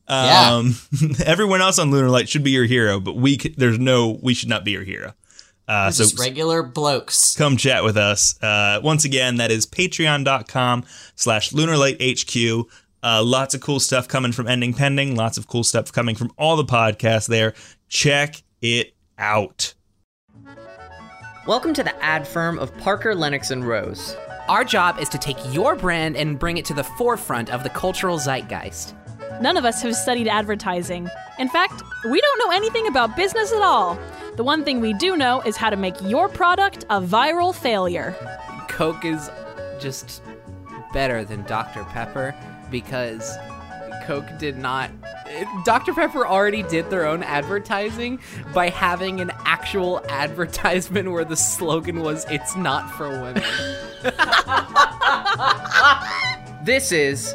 [0.09, 0.53] Yeah.
[0.53, 0.75] Um,
[1.25, 4.33] everyone else on Lunar Light should be your hero, but we c- there's no we
[4.33, 5.13] should not be your hero.
[5.67, 7.35] Uh, so Just regular blokes.
[7.35, 8.41] come chat with us.
[8.41, 12.63] Uh, once again, that is patreon.com slash lunarlighthq.
[13.03, 15.15] Uh, lots of cool stuff coming from Ending Pending.
[15.15, 17.53] Lots of cool stuff coming from all the podcasts there.
[17.89, 19.73] Check it out.
[21.47, 24.17] Welcome to the ad firm of Parker, Lennox, and Rose.
[24.49, 27.69] Our job is to take your brand and bring it to the forefront of the
[27.69, 28.93] cultural zeitgeist.
[29.39, 31.09] None of us have studied advertising.
[31.39, 33.97] In fact, we don't know anything about business at all.
[34.35, 38.13] The one thing we do know is how to make your product a viral failure.
[38.67, 39.31] Coke is
[39.79, 40.21] just
[40.91, 41.85] better than Dr.
[41.85, 42.35] Pepper
[42.69, 43.37] because
[44.07, 44.89] Coke did not.
[45.65, 45.93] Dr.
[45.93, 48.19] Pepper already did their own advertising
[48.53, 53.43] by having an actual advertisement where the slogan was, It's not for women.
[56.67, 57.33] This is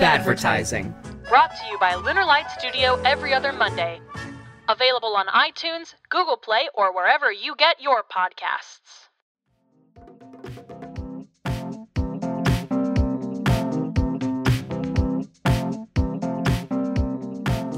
[0.00, 0.92] Badvertising.
[1.28, 4.00] Brought to you by Lunar Light Studio every other Monday.
[4.68, 8.80] Available on iTunes, Google Play, or wherever you get your podcasts.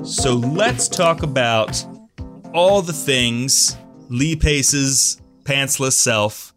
[0.04, 1.84] So let's talk about
[2.52, 3.76] all the things
[4.08, 6.54] Lee Pace's pantsless self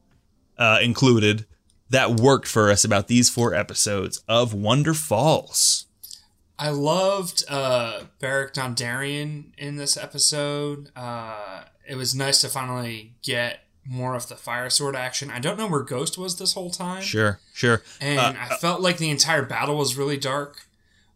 [0.58, 1.46] uh, included
[1.90, 5.86] that worked for us about these four episodes of Wonderfalls.
[6.60, 10.92] I loved uh, Beric Dondarrion in this episode.
[10.96, 15.32] Uh, it was nice to finally get more of the fire sword action.
[15.32, 17.02] I don't know where Ghost was this whole time.
[17.02, 17.84] Sure, sure.
[18.02, 20.67] And Uh, I felt like the entire battle was really dark.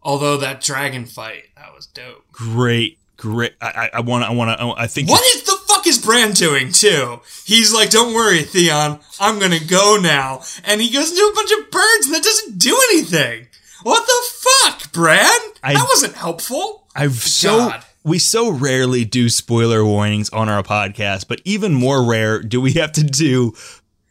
[0.02, 2.24] Although that dragon fight, that was dope.
[2.32, 3.54] great, great.
[3.60, 4.28] I, I want to.
[4.28, 4.74] I want to.
[4.80, 5.08] I think.
[5.08, 7.20] What is the fuck is Bran doing too?
[7.44, 11.50] He's like, "Don't worry, Theon, I'm gonna go now," and he goes into a bunch
[11.52, 13.46] of birds, and that doesn't do anything.
[13.84, 15.28] What the fuck, Bran?
[15.62, 16.86] I- that wasn't helpful.
[16.94, 17.84] I've so God.
[18.04, 22.72] we so rarely do spoiler warnings on our podcast, but even more rare do we
[22.74, 23.54] have to do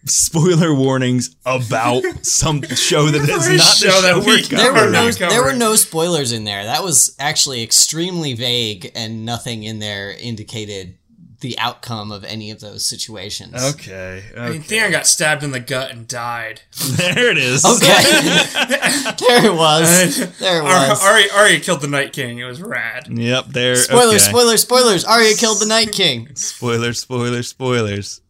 [0.05, 4.41] spoiler warnings about some show that is not show the show that that we we're.
[4.41, 4.91] There were covering.
[4.93, 6.65] no there were no spoilers in there.
[6.65, 10.97] That was actually extremely vague and nothing in there indicated
[11.41, 13.55] the outcome of any of those situations.
[13.73, 14.23] Okay.
[14.37, 14.59] I mean, okay.
[14.59, 16.61] Theon got stabbed in the gut and died.
[16.97, 17.65] there it is.
[17.65, 17.87] Okay.
[19.19, 20.17] there it was.
[20.37, 21.03] There it Ar- was.
[21.03, 22.37] Arya, Arya killed the Night King.
[22.37, 23.07] It was rad.
[23.09, 23.47] Yep.
[23.47, 23.75] There.
[23.75, 24.31] Spoilers, okay.
[24.31, 25.03] spoilers, spoilers.
[25.03, 26.33] Arya killed the Night King.
[26.35, 27.01] Spoilers.
[27.01, 27.47] Spoilers.
[27.47, 28.21] Spoilers.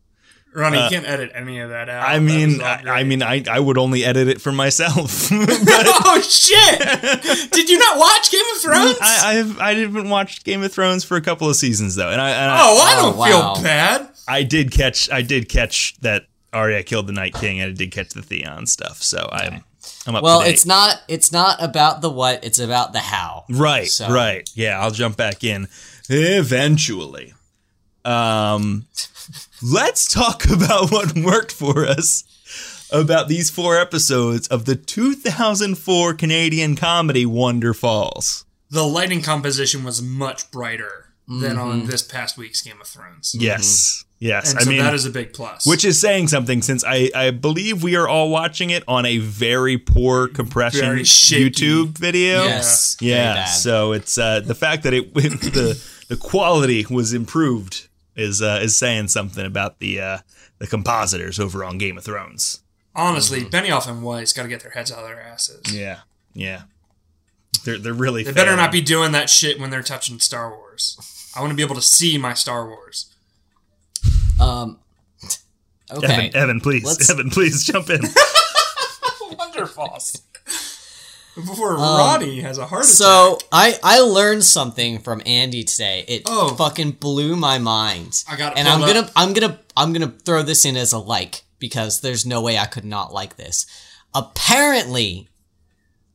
[0.53, 2.03] Ronnie, you can't edit any of that out.
[2.03, 5.29] Uh, I mean, I, I mean, I, I would only edit it for myself.
[5.31, 7.51] oh shit!
[7.51, 8.97] Did you not watch Game of Thrones?
[9.01, 12.19] I, I've I haven't watched Game of Thrones for a couple of seasons though, and
[12.19, 13.53] I and oh, I Oh, don't wow.
[13.55, 14.09] feel bad.
[14.27, 17.91] I did catch I did catch that Arya killed the Night King, and I did
[17.91, 19.01] catch the Theon stuff.
[19.01, 19.63] So I'm
[20.05, 20.23] I'm up.
[20.23, 20.53] Well, to date.
[20.53, 23.45] it's not it's not about the what, it's about the how.
[23.49, 24.49] right, So- right.
[24.53, 25.67] Yeah, I'll jump back in
[26.09, 27.33] eventually.
[28.05, 28.85] Um,
[29.61, 32.23] let's talk about what worked for us
[32.91, 38.43] about these four episodes of the 2004 Canadian comedy Wonderfalls.
[38.69, 41.59] The lighting composition was much brighter than Mm-hmm.
[41.59, 43.33] on this past week's Game of Thrones.
[43.37, 44.49] Yes, yes.
[44.51, 45.65] And I so mean, that is a big plus.
[45.65, 49.19] which is saying something since I, I believe we are all watching it on a
[49.19, 51.03] very poor compression Very.
[51.03, 52.43] YouTube video.
[52.43, 52.95] Yes.
[52.99, 58.41] very Yeah, so it's uh, the fact that it the the quality was improved is
[58.41, 60.17] uh, is saying something about the uh,
[60.59, 62.61] the compositors over on Game of Thrones.
[62.95, 65.73] honestly, Benioff and Weiss got to get their heads out of their asses.
[65.73, 65.99] Yeah,
[66.33, 66.63] yeah,
[67.63, 70.97] they're they're really They better not be doing that shit when they're touching Star Wars.
[71.35, 73.13] I want to be able to see my Star Wars.
[74.39, 74.79] Um
[75.93, 76.27] Okay.
[76.29, 77.99] Evan, Evan, please, Let's- Evan, please jump in.
[79.37, 79.97] Wonderful.
[81.45, 82.91] Before Ronnie has a heart attack.
[82.91, 86.05] Um, So I I learned something from Andy today.
[86.07, 86.55] It Oh.
[86.55, 88.23] fucking blew my mind.
[88.29, 89.11] I got it and I'm pulled gonna.
[89.15, 92.65] I'm gonna I'm gonna throw this in as a like because there's no way I
[92.65, 93.65] could not like this.
[94.13, 95.27] Apparently,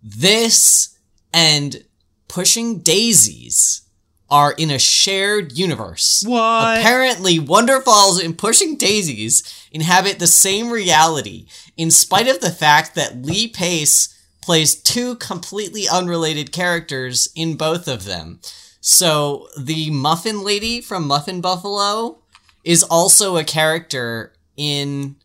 [0.03, 0.97] this
[1.33, 1.85] and
[2.29, 3.83] pushing daisies
[4.29, 6.25] are in a shared universe.
[6.27, 6.79] What?
[6.81, 13.25] Apparently, Wonderfalls and Pushing Daisies inhabit the same reality, in spite of the fact that
[13.25, 14.09] Lee Pace
[14.47, 18.39] plays two completely unrelated characters in both of them.
[18.81, 22.23] So, the Muffin Lady from Muffin Buffalo
[22.63, 25.17] is also a character in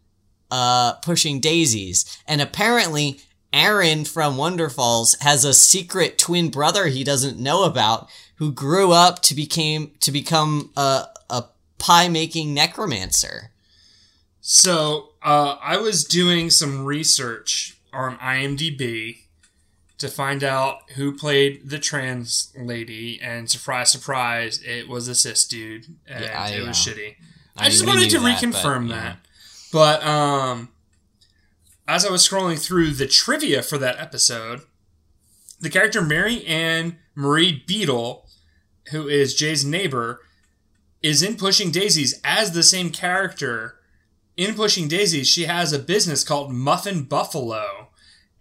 [0.50, 2.18] uh, Pushing Daisies.
[2.28, 3.20] And apparently,
[3.54, 9.22] Aaron from Wonderfalls has a secret twin brother he doesn't know about who grew up
[9.22, 11.46] to became to become a a
[11.78, 13.52] pie making necromancer.
[14.40, 19.20] So uh, I was doing some research on IMDb
[19.98, 25.46] to find out who played the trans lady, and surprise, surprise, it was a cis
[25.46, 27.16] dude, and Yeah, I, it was uh, shitty.
[27.56, 29.02] I I, just wanted to that, reconfirm but, yeah.
[29.02, 29.18] that.
[29.72, 30.70] But um,
[31.88, 34.62] as I was scrolling through the trivia for that episode,
[35.60, 38.28] the character Mary Ann Marie Beadle,
[38.92, 40.22] who is Jay's neighbor,
[41.04, 43.76] is in Pushing Daisies as the same character.
[44.42, 47.90] In Pushing Daisies, she has a business called Muffin Buffalo,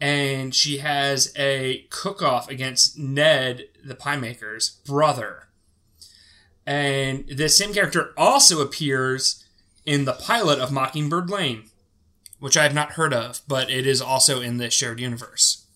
[0.01, 5.49] and she has a cook-off against Ned, the pie maker's brother.
[6.65, 9.45] And this same character also appears
[9.85, 11.65] in the pilot of Mockingbird Lane,
[12.39, 15.67] which I have not heard of, but it is also in the shared universe.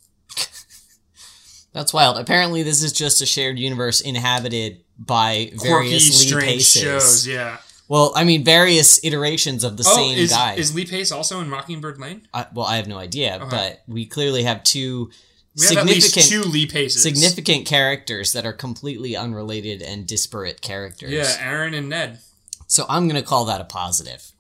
[1.75, 2.17] That's wild.
[2.17, 6.83] Apparently, this is just a shared universe inhabited by various strange Paces.
[6.83, 7.59] shows, yeah.
[7.89, 10.55] Well, I mean, various iterations of the Oh, same is, guy.
[10.55, 12.27] is Lee Pace also in Mockingbird Lane?
[12.33, 13.49] I, well, I have no idea, Okay.
[13.51, 15.11] but we clearly have two
[15.57, 17.03] We have at least significant two Lee Paces.
[17.03, 21.11] significant characters that are completely unrelated and disparate characters.
[21.13, 22.21] Yeah, Aaron and Ned.
[22.67, 24.33] So I'm gonna call that a positive.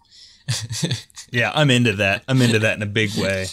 [1.30, 2.22] Yeah, I'm into that.
[2.28, 3.46] I'm into that in a big way.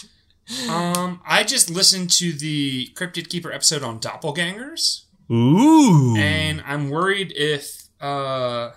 [0.68, 6.14] Um, I just listened to the Cryptid Keeper episode on doppelgangers, Ooh.
[6.16, 8.70] and I'm worried if uh,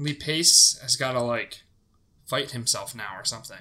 [0.00, 1.62] Lee Pace has got to like
[2.26, 3.58] fight himself now or something.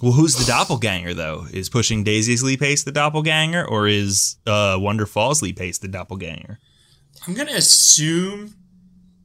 [0.00, 1.46] Well, who's the doppelganger though?
[1.52, 6.58] Is pushing Daisy's Lee Pace the doppelganger, or is uh, Wonderfalls Lee Pace the doppelganger?
[7.26, 8.54] I'm gonna assume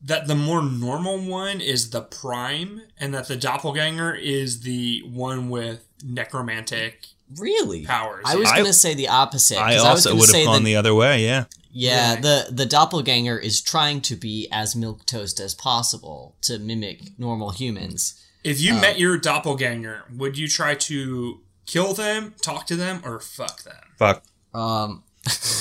[0.01, 5.49] that the more normal one is the prime, and that the doppelganger is the one
[5.49, 7.05] with necromantic.
[7.37, 7.85] Really?
[7.85, 8.57] Powers, I was yeah.
[8.57, 9.57] gonna say the opposite.
[9.57, 11.23] 'cause I also gonna would have gone that- the other way.
[11.23, 11.45] Yeah.
[11.75, 12.21] Yeah, Really?
[12.21, 17.49] the the doppelganger is trying to be as milk toast as possible to mimic normal
[17.49, 18.13] humans.
[18.43, 23.19] If you met your doppelganger, would you try to kill them, talk to them, or
[23.19, 23.75] fuck them?
[23.97, 24.23] Fuck.
[24.53, 25.03] Um,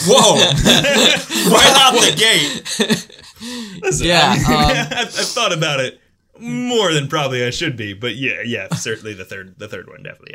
[0.06, 0.34] Whoa!
[1.50, 3.80] right out the gate.
[3.80, 6.00] Listen, Yeah, I um, I've, I've thought about it
[6.38, 10.02] more than probably I should be, but yeah, yeah, certainly the third, the third one,
[10.02, 10.34] definitely,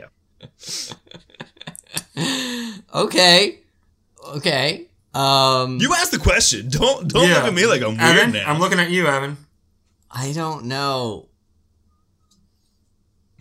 [2.17, 2.77] yeah.
[2.95, 3.59] okay,
[4.29, 4.86] okay.
[5.13, 6.69] Um, You asked the question.
[6.69, 7.35] Don't don't Yeah.
[7.35, 8.43] look at me like I'm weird Evan, now.
[8.51, 9.37] I'm looking at you, Evan.
[10.11, 11.29] I don't know.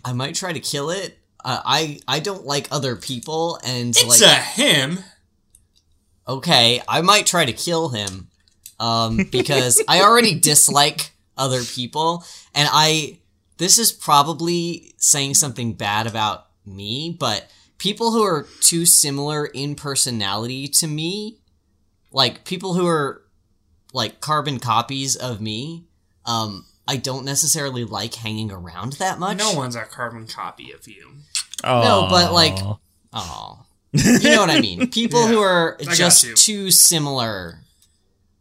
[0.04, 1.18] I might try to kill it.
[1.44, 5.00] Uh, I I don't like other people, and It's like a him.
[6.26, 8.28] okay, I might try to kill him,
[8.80, 13.18] um, because I already dislike other people, and I
[13.58, 17.48] this is probably saying something bad about me, but
[17.78, 21.38] people who are too similar in personality to me,
[22.16, 23.22] like people who are
[23.92, 25.84] like carbon copies of me,
[26.24, 29.36] um, I don't necessarily like hanging around that much.
[29.36, 31.12] No one's a carbon copy of you.
[31.62, 32.56] No, but like,
[33.12, 34.90] oh, you know what I mean.
[34.90, 37.58] People who are got just too similar,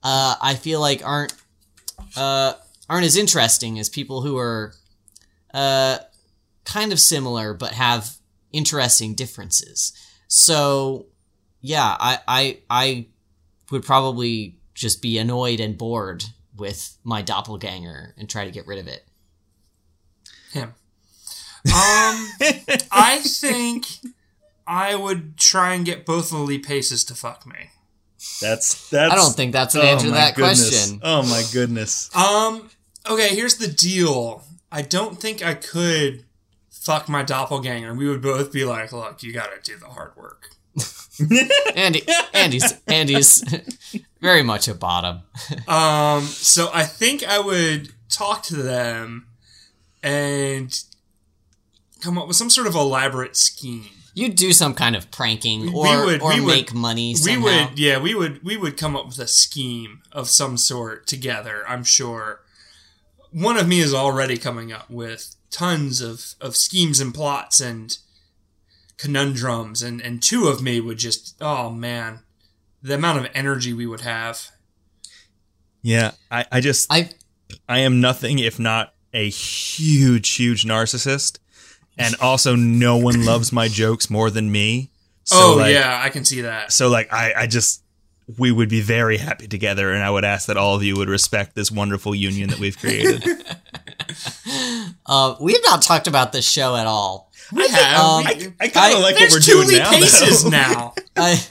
[0.01, 1.33] uh, I feel like aren't
[2.15, 2.53] uh,
[2.89, 4.71] aren't as interesting as people who are
[5.53, 5.97] uh,
[6.63, 8.15] kind of similar but have
[8.53, 9.91] interesting differences.
[10.29, 11.07] So,
[11.59, 13.07] yeah, I I I
[13.71, 18.79] would probably just be annoyed and bored with my doppelganger and try to get rid
[18.79, 19.05] of it.
[20.51, 20.73] Him.
[21.65, 22.29] Um,
[22.91, 23.87] I think
[24.67, 27.71] I would try and get both of the Paces to fuck me.
[28.41, 29.13] that's that's.
[29.13, 30.69] I don't think that's an oh answer to that goodness.
[30.69, 30.99] question.
[31.03, 32.15] Oh my goodness.
[32.15, 32.69] Um,
[33.09, 34.43] okay, here's the deal.
[34.71, 36.25] I don't think I could
[36.69, 37.93] fuck my doppelganger.
[37.93, 40.49] We would both be like, look, you gotta do the hard work.
[41.75, 42.03] Andy,
[42.33, 43.43] Andy's, Andy's
[44.21, 45.21] very much a bottom.
[45.67, 49.27] Um, so I think I would talk to them
[50.03, 50.73] and
[52.01, 53.89] come up with some sort of elaborate scheme.
[54.13, 57.37] You'd do some kind of pranking We or would- or we would- make money somehow.
[57.37, 61.05] We would, yeah, we would, we would come up with a scheme of some sort
[61.07, 61.63] together.
[61.67, 62.41] I'm sure.
[63.31, 67.97] One of me is already coming up with tons of of schemes and plots and
[69.05, 72.21] conundrums, and and two of me would just, oh man,
[72.81, 74.49] the amount of energy we would have.
[75.83, 77.11] Yeah, I, I just I
[77.69, 81.37] I am nothing if not a huge, huge narcissist,
[81.97, 84.89] and also no one loves my jokes more than me.
[85.23, 86.71] So oh like, yeah, I can see that.
[86.71, 87.83] So like I, I just
[88.39, 91.09] we would be very happy together, and I would ask that all of you would
[91.09, 93.23] respect this wonderful union that we've created.
[95.05, 97.24] uh, we have not talked about this show at all.
[97.51, 97.99] We have.
[97.99, 99.39] Um, I, I kind of like what we're doing now.
[99.39, 99.91] There's two doing Lee now.
[99.91, 100.49] Paces though.
[100.49, 100.93] now.
[101.15, 101.43] I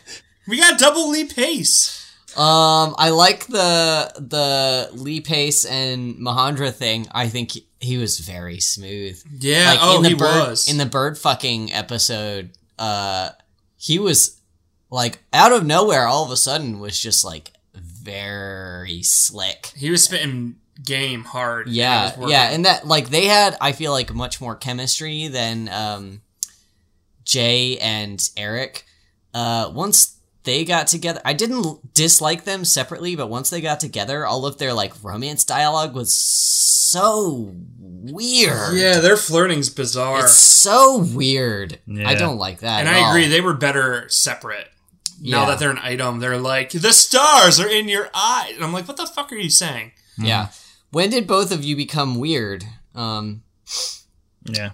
[0.47, 2.01] We got double Lee Pace.
[2.37, 7.07] um I like the the Lee Pace and Mahandra thing.
[7.13, 9.23] I think he, he was very smooth.
[9.39, 9.71] Yeah.
[9.71, 10.69] like oh, in the he bird was.
[10.71, 13.31] in the bird fucking episode uh
[13.77, 14.41] he was
[14.91, 20.03] like out of nowhere all of a sudden was just like very slick he was
[20.05, 21.69] spitting game hard.
[21.69, 25.69] Yeah was yeah and that like they had i feel like much more chemistry than
[25.69, 26.21] um
[27.25, 28.85] jay and eric
[29.35, 34.27] uh once they got together i didn't dislike them separately but once they got together
[34.27, 40.21] all of their like romance dialogue was so weird Yeah, their flirting's bizarre.
[40.25, 41.79] It's so weird.
[41.87, 42.09] Yeah.
[42.09, 42.81] I don't like that.
[42.81, 43.11] and at I all.
[43.11, 44.69] agree, they were better separate.
[45.21, 45.47] Now Yeah.
[45.47, 48.53] that they're an item, they're like, the stars are in your eye.
[48.55, 49.93] And I'm like, what the fuck are you saying?
[50.19, 50.49] Yeah.
[50.95, 52.65] When did both of you become weird?
[52.95, 53.43] Um.
[54.45, 54.71] Yeah.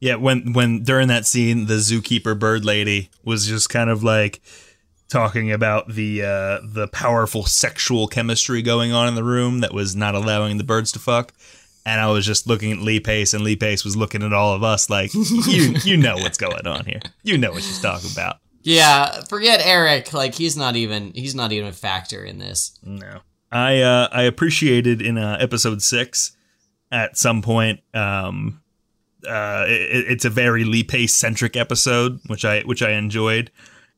[0.00, 4.40] Yeah, when when during that scene the zookeeper bird lady was just kind of like
[5.08, 9.94] talking about the uh the powerful sexual chemistry going on in the room that was
[9.94, 11.34] not allowing the birds to fuck.
[11.84, 14.54] And I was just looking at Lee Pace and Lee Pace was looking at all
[14.54, 17.00] of us like you you know what's going on here.
[17.24, 18.38] You know what she's talking about.
[18.62, 19.22] Yeah.
[19.28, 20.14] Forget Eric.
[20.14, 21.12] Like he's not even.
[21.14, 22.78] He's not even a factor in this.
[22.82, 23.20] No.
[23.52, 26.32] I uh I appreciated in uh, episode 6
[26.92, 28.60] at some point um
[29.28, 33.50] uh it, it's a very Lee Pace centric episode which I which I enjoyed.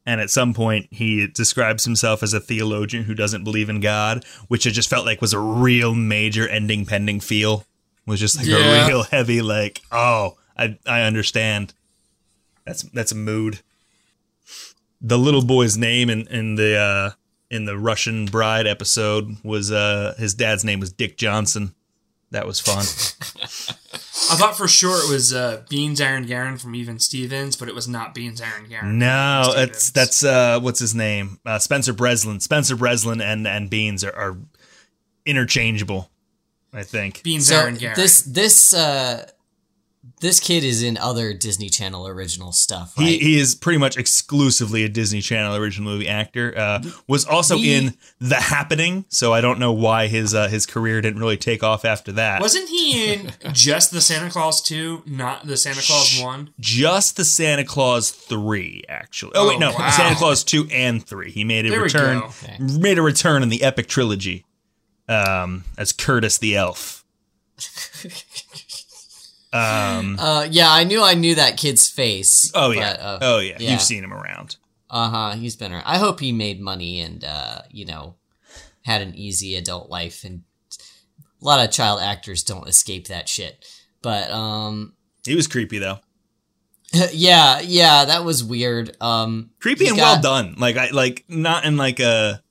[0.07, 4.25] And at some point he describes himself as a theologian who doesn't believe in God
[4.49, 7.65] which I just felt like was a real major ending pending feel.
[8.07, 8.85] Was just like Yeah.
[8.85, 11.73] a real heavy like oh I I understand.
[12.65, 13.61] That's that's a mood.
[15.01, 17.11] The little boy's name in in the uh
[17.51, 21.75] in the Russian Bride episode was uh his dad's name was Dick Johnson.
[22.31, 22.79] That was fun.
[24.31, 27.89] I thought for sure it was uh, Beans Aranguren from Even Stevens, but it was
[27.89, 28.93] not Beans Aranguren.
[28.97, 31.39] no, from Even that's that's uh what's his name?
[31.47, 32.41] Uh, Spencer Breslin.
[32.41, 34.37] Spencer Breslin and and Beans are, are
[35.25, 36.11] interchangeable.
[36.73, 37.23] I think.
[37.23, 37.95] Beans So Aranguren.
[37.95, 39.27] this this uh
[40.21, 43.07] this kid is in other Disney Channel original stuff, right?
[43.07, 46.55] He, he is pretty much exclusively a Disney Channel original movie actor.
[46.57, 50.67] Uh, was also The- in The Happening, so I don't know why his uh, his
[50.67, 52.41] career didn't really take off after that.
[52.41, 56.55] Wasn't he in just the Santa Clause 2, not the Santa Clause 1?
[56.61, 59.33] just the Santa Clause three, actually.
[59.35, 59.91] Oh, wait, Oh, no, wow.
[59.91, 61.31] Santa Clause two and three.
[61.31, 62.21] He made a There we return.
[62.21, 62.27] go.
[62.27, 62.57] Okay.
[62.59, 64.45] Made a return in the epic trilogy,
[65.09, 67.05] um, as Curtis the Elf.
[69.53, 72.51] Um, Uh, yeah, I knew I knew that kid's face.
[72.55, 73.57] oh yeah, but, uh, oh yeah.
[73.59, 73.73] yeah.
[73.73, 74.57] You've seen him around.
[74.91, 75.31] Uh huh.
[75.37, 75.85] He's been around.
[75.87, 78.17] I hope he made money and uh, you know,
[78.83, 80.25] had an easy adult life.
[80.25, 80.43] And
[81.41, 83.65] a lot of child actors don't escape that shit.
[84.03, 84.95] But um,
[85.25, 85.99] He was creepy though.
[87.13, 88.97] yeah, yeah, that was weird.
[89.01, 90.55] Um, creepy and got- well done.
[90.59, 92.43] Like I like not in like a.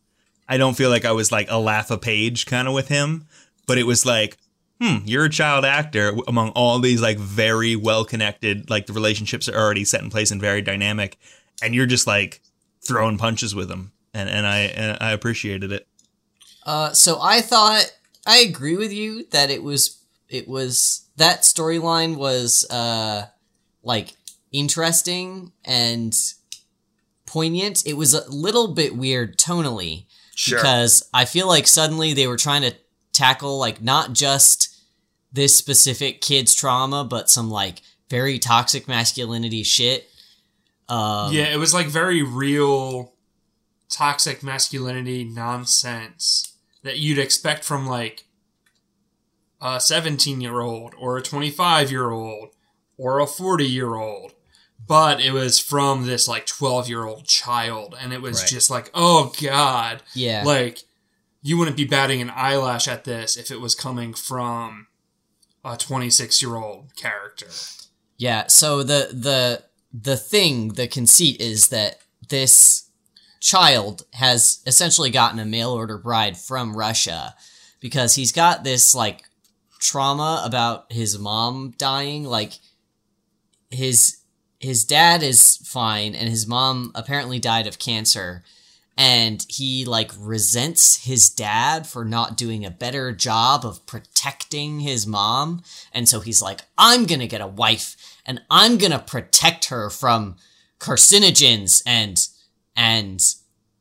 [0.49, 3.27] I don't feel like I was like a laugh a page kind of with him,
[3.65, 4.37] but it was like,
[4.81, 8.69] hmm, you're a child actor among all these like very well connected.
[8.69, 11.17] Like the relationships are already set in place and very dynamic,
[11.61, 12.41] and you're just like
[12.81, 15.87] throwing punches with them, and and I and I appreciated it.
[16.65, 17.91] Uh, so I thought
[18.25, 19.97] I agree with you that it was
[20.29, 23.25] it was that storyline was uh
[23.83, 24.13] like
[24.51, 26.15] interesting and
[27.25, 27.85] poignant.
[27.85, 30.05] It was a little bit weird tonally
[30.49, 32.75] because I feel like suddenly they were trying to
[33.11, 34.66] tackle like not just
[35.31, 40.09] this specific kid's trauma, but some like very toxic masculinity shit.
[40.89, 43.13] Um, yeah, it was like very real
[43.89, 46.53] toxic masculinity nonsense
[46.83, 48.25] that you'd expect from like
[49.61, 52.49] a 17 year old or a 25 year old
[52.97, 54.33] or a 40 year old.
[54.87, 57.95] But it was from this like 12 year old child.
[57.99, 58.49] And it was Right.
[58.49, 60.01] just like, oh God.
[60.13, 60.43] yeah.
[60.45, 60.83] Like,
[61.41, 64.87] you wouldn't be batting an eyelash at this if it was coming from
[65.63, 67.47] a 26 year old character.
[68.17, 71.99] Yeah, so the the the thing, the conceit is that
[72.29, 72.89] this
[73.39, 77.35] child has essentially gotten a mail order bride from Russia
[77.79, 79.23] because he's got this like
[79.79, 82.53] trauma about his mom dying like
[83.69, 84.17] his
[84.59, 88.43] his dad is fine and his mom apparently died of cancer
[88.97, 95.05] and he like resents his dad for not doing a better job of protecting his
[95.05, 95.61] mom.
[95.93, 97.95] And so he's like i'm gonna get a wife
[98.25, 100.35] and i'm gonna protect her from
[100.79, 102.27] carcinogens and
[102.75, 103.23] and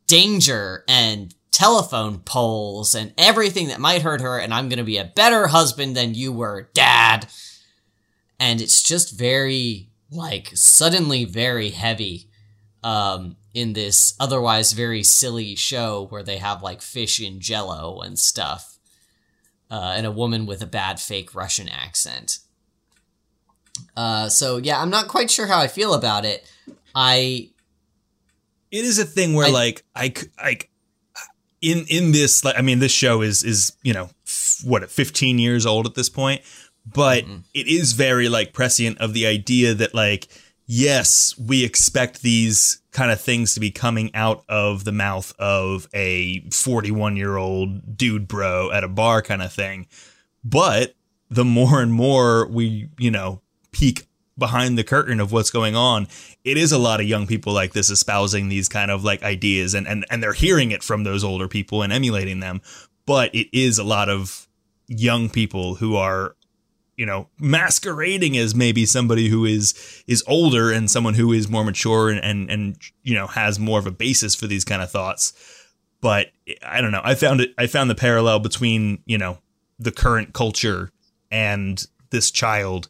[0.07, 5.12] danger and telephone poles and everything that might hurt her and i'm gonna be a
[5.17, 7.27] better husband than you were dad.
[8.39, 12.26] And it's just very like suddenly very heavy
[12.87, 18.18] um in this otherwise very silly show where they have like fish in jello and
[18.18, 18.78] stuff
[19.70, 22.39] uh, and a woman with a bad fake russian accent.
[23.97, 26.51] Uh so yeah i'm not quite sure how i feel about it.
[26.95, 27.51] I
[28.70, 30.12] it is a thing where I- like I
[30.43, 30.70] like
[31.61, 35.39] in in this like I mean this show is is you know f- what 15
[35.39, 36.43] years old at this point
[36.87, 40.28] but it is very like prescient of the idea that like
[40.67, 45.87] yes we expect these kind of things to be coming out of the mouth of
[45.93, 49.87] a 41 year old dude bro at a bar kind of thing.
[50.43, 50.95] But
[51.29, 54.07] the more and more we you know peek
[54.39, 56.07] behind the curtain of what's going on
[56.45, 59.75] it is a lot of young people like this espousing these kind of like ideas
[59.75, 62.62] and and, and they're hearing it from those older people and emulating them.
[63.05, 64.49] But it is a lot of
[64.89, 66.35] young people who are
[66.97, 71.64] you know masquerading as maybe somebody who is is older and someone who is more
[71.64, 74.90] mature and and, and you know has more of a basis for these kind of
[74.90, 75.32] thoughts
[76.01, 76.28] but
[76.64, 79.38] i don't know i found it i found the parallel between you know
[79.78, 80.90] the current culture
[81.30, 82.88] and this child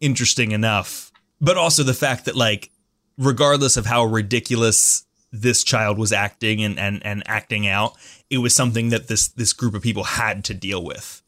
[0.00, 2.70] interesting enough but also the fact that like
[3.18, 7.94] regardless of how ridiculous this child was acting and, and, and acting out,
[8.30, 11.22] it was something that this this group of people had to deal with.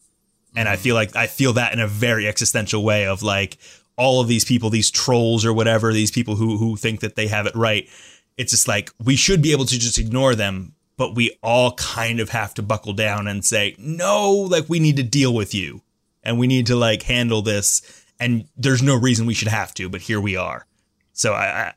[0.57, 3.59] And I feel like I feel that in a very existential way of like
[3.97, 7.29] all of these people, these trolls or whatever, these people who who think that they
[7.29, 7.89] have it right.
[8.37, 12.21] It's just like we should be able to just ignore them, but we all kind
[12.21, 15.83] of have to buckle down and say, no, like we need to deal with you.
[16.23, 18.05] And we need to like handle this.
[18.19, 20.67] And there's no reason we should have to, but here we are.
[21.13, 21.75] So I, I,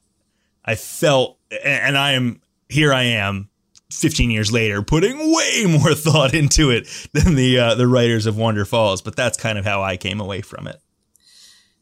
[0.66, 2.94] I felt, and I am here.
[2.94, 3.50] I am,
[3.92, 8.36] 15 years later, putting way more thought into it than the uh, the writers of
[8.36, 9.04] Wonderfalls.
[9.04, 10.82] But that's kind of how I came away from it.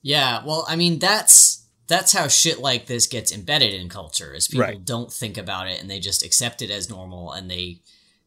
[0.01, 4.47] Yeah, well, I mean that's that's how shit like this gets embedded in culture is
[4.47, 4.83] people Right.
[4.83, 7.79] don't think about it and they just accept it as normal and they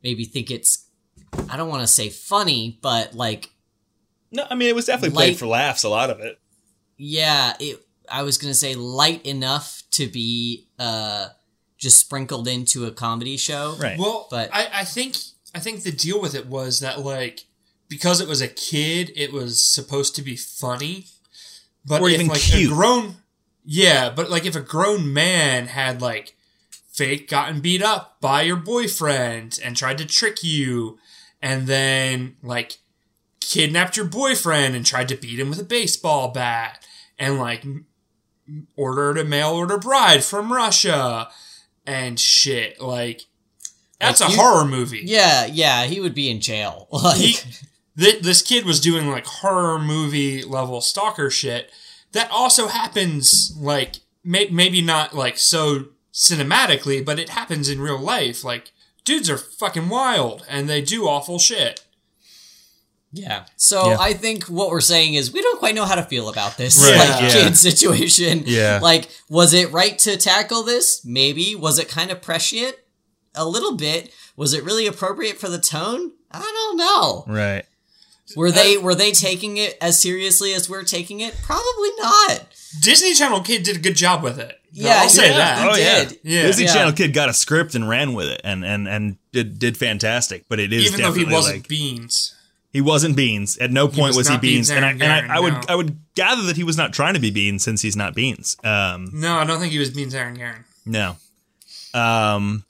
[0.02, 0.86] maybe think it's
[1.48, 3.50] I don't want to say funny, but like
[4.32, 5.84] No, I mean it was definitely Light- played for laughs.
[5.84, 6.38] A lot of it.
[6.96, 11.28] yeah, it I was going to say light enough to be uh
[11.80, 13.74] just sprinkled into a comedy show.
[13.80, 13.98] Right.
[13.98, 15.16] Well, But- I, I think
[15.54, 17.46] I think the deal with it was that like
[17.88, 21.06] because it was a kid, it was supposed to be funny,
[21.84, 22.70] but Or if even like cute.
[22.70, 23.16] a grown,
[23.64, 26.36] yeah, but like if a grown man had like
[26.92, 30.98] fake gotten beat up by your boyfriend and tried to trick you,
[31.42, 32.76] and then like
[33.40, 36.86] kidnapped your boyfriend and tried to beat him with a baseball bat
[37.18, 37.64] and like
[38.76, 41.28] ordered a mail order bride from Russia
[41.90, 42.80] and shit.
[42.80, 43.22] Like
[43.98, 45.02] that's Like, a you- horror movie.
[45.04, 46.86] Yeah, yeah, he would be in jail.
[46.92, 47.36] Like, He,
[47.98, 51.70] th- this kid was doing like horror movie level stalker shit.
[52.12, 57.98] That also happens like may- maybe not like so cinematically, but it happens in real
[57.98, 58.44] life.
[58.44, 58.72] Like
[59.04, 61.84] dudes are fucking wild and they do awful shit.
[63.12, 63.44] Yeah.
[63.56, 63.96] So Yeah.
[63.98, 66.78] I think what we're saying is we don't quite know how to feel about this
[66.82, 67.30] Right, like yeah.
[67.30, 68.42] kid situation.
[68.46, 68.78] Yeah.
[68.82, 71.04] Like, was it right to tackle this?
[71.04, 71.54] Maybe.
[71.54, 72.76] Was it kind of prescient?
[73.34, 74.12] A little bit.
[74.36, 76.12] Was it really appropriate for the tone?
[76.30, 77.24] I don't know.
[77.26, 77.64] Right.
[78.36, 81.36] Were they were they taking it as seriously as we're taking it?
[81.42, 82.46] Probably not.
[82.80, 84.56] Disney Channel kid did a good job with it.
[84.72, 85.68] Yeah, I'll say yeah, that.
[85.68, 86.04] Oh yeah.
[86.04, 86.18] did.
[86.22, 86.42] Yeah.
[86.42, 86.74] Disney Yeah.
[86.74, 90.44] Channel kid got a script and ran with it and and and did did fantastic.
[90.48, 92.36] But it is Even though he definitely wasn't like beans.
[92.72, 93.56] He wasn't Beans.
[93.58, 94.68] At no point was was, he Beans.
[94.68, 95.60] Beans And I Aaron I, I would no.
[95.68, 98.56] I would gather that he was not trying to be Beans since he's not Beans.
[98.62, 100.64] Um No, I don't think he was beans Aranguren.
[100.86, 101.16] No.
[101.94, 102.64] Um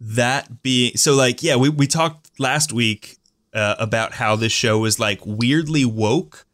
[0.00, 3.18] that being so like yeah, we we talked last week
[3.54, 6.44] uh, about how this show was like weirdly woke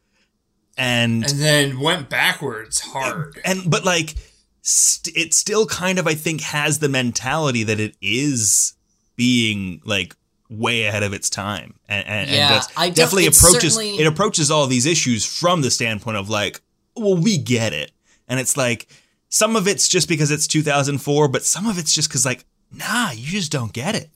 [0.76, 3.40] and And then went backwards hard.
[3.44, 4.16] and but like
[4.62, 8.74] st- it still kind of I think has the mentality that it is
[9.16, 10.14] being like
[10.50, 13.98] way ahead of its time and, and, Yeah, and that's- I def- definitely approaches certainly-
[13.98, 16.60] it approaches all these issues from the standpoint of like
[16.96, 17.92] well we get it
[18.28, 18.88] and it's like
[19.28, 23.10] some of it's just because it's 2004 but some of it's just because like nah
[23.10, 24.08] you just don't get it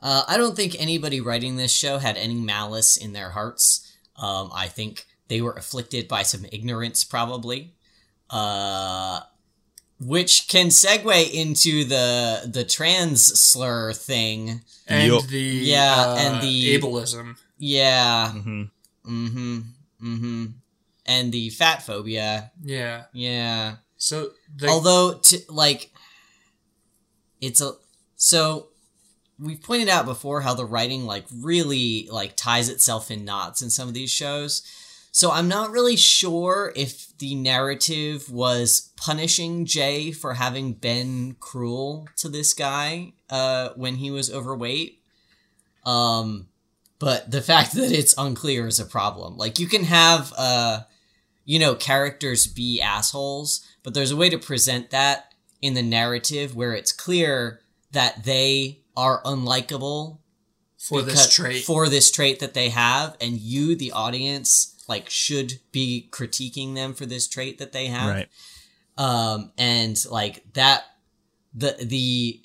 [0.00, 3.84] Uh, I don't think anybody writing this show had any malice in their hearts.
[4.16, 7.74] Um, I think they were afflicted by some ignorance, probably.
[8.30, 9.20] Uh,
[10.00, 14.62] which can segue into the the trans slur thing.
[14.86, 15.24] And Yup.
[15.24, 17.36] the Yeah, uh, and the- ableism.
[17.58, 18.32] Yeah.
[18.34, 18.62] mm-hmm.
[19.06, 19.58] Mm-hmm.
[20.02, 20.44] Mm-hmm.
[21.06, 22.52] And the fat phobia.
[22.62, 23.04] Yeah.
[23.12, 23.76] Yeah.
[23.96, 25.90] So the, Although, to, like,
[27.40, 27.72] it's a
[28.16, 28.68] so
[29.38, 33.70] we've pointed out before how the writing like really like ties itself in knots in
[33.70, 34.62] some of these shows.
[35.18, 42.06] So I'm not really sure if the narrative was punishing Jay for having been cruel
[42.18, 45.02] to this guy uh, when he was overweight.
[45.84, 46.46] Um,
[47.00, 49.36] but the fact that it's unclear is a problem.
[49.36, 50.82] Like you can have uh,
[51.44, 56.54] you know, characters be assholes, but there's a way to present that in the narrative
[56.54, 57.58] where it's clear
[57.90, 60.18] that they are unlikable
[60.78, 61.64] for this trait.
[61.64, 66.94] for this trait that they have and you the audience like should be critiquing them
[66.94, 68.08] for this trait that they have.
[68.08, 68.28] Right.
[68.96, 70.84] Um and like that
[71.54, 72.40] the the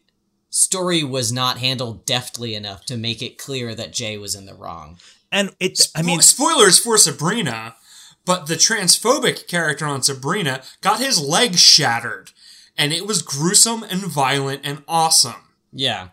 [0.49, 4.53] story was not handled deftly enough to make it clear that Jay was in the
[4.53, 4.97] wrong.
[5.31, 7.75] And it i mean spoilers for Sabrina,
[8.25, 12.31] but the transphobic character on Sabrina got his leg shattered,
[12.77, 15.49] and it was gruesome and violent and awesome.
[15.71, 16.09] yeah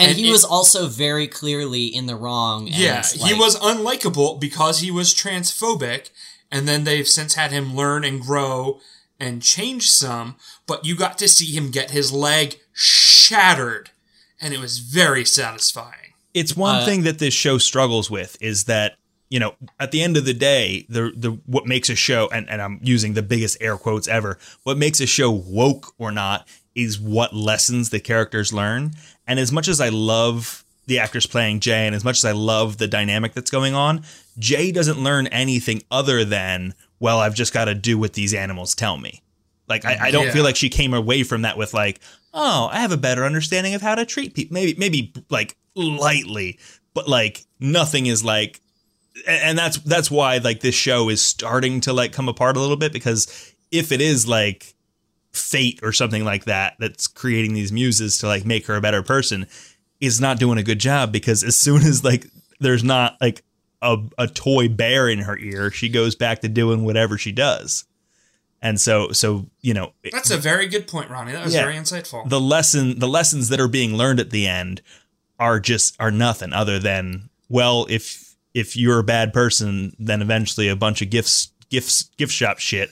[0.00, 3.56] and, And he it- was also very clearly in the wrong and, yeah, he was
[3.60, 6.10] unlikable because he was transphobic,
[6.50, 8.80] and then they've since had him learn and grow
[9.18, 10.36] and change some.
[10.66, 13.90] But you got to see him get his leg shattered,
[14.40, 16.14] and it was very satisfying.
[16.34, 18.96] it's one Uh, thing that this show struggles with is that
[19.28, 22.48] you know at the end of the day the the what makes a show and,
[22.48, 26.46] and i'm using the biggest air quotes ever what makes a show woke or not
[26.74, 28.92] is what lessons the characters learn
[29.26, 32.32] and as much as i love the actors playing jay and as much as i
[32.32, 34.02] love the dynamic that's going on
[34.38, 38.74] jay doesn't learn anything other than well i've just got to do what these animals
[38.74, 39.22] tell me
[39.68, 40.32] like I, I don't Yeah.
[40.32, 42.00] feel like she came away from that with like,
[42.34, 44.52] oh, I have a better understanding of how to treat people.
[44.52, 46.58] Maybe maybe like lightly,
[46.92, 48.60] but like nothing is like
[49.28, 52.60] and and that's that's why like this show is starting to like come apart a
[52.60, 54.74] little bit because if it is like
[55.32, 59.02] fate or something like that that's creating these muses to like make her a better
[59.02, 59.46] person
[60.00, 62.26] is not doing a good job because as soon as like
[62.58, 63.42] there's not like
[63.82, 67.84] a, a toy bear in her ear she goes back to doing whatever she does
[68.60, 71.32] and so so you know That's a very good point, Ronnie.
[71.32, 71.62] That was Yeah.
[71.62, 72.28] very insightful.
[72.28, 74.82] the lesson the lessons that are being learned at the end
[75.38, 80.68] are just are nothing other than well if if you're a bad person then eventually
[80.68, 82.90] a bunch of gifts gifts gift shop shit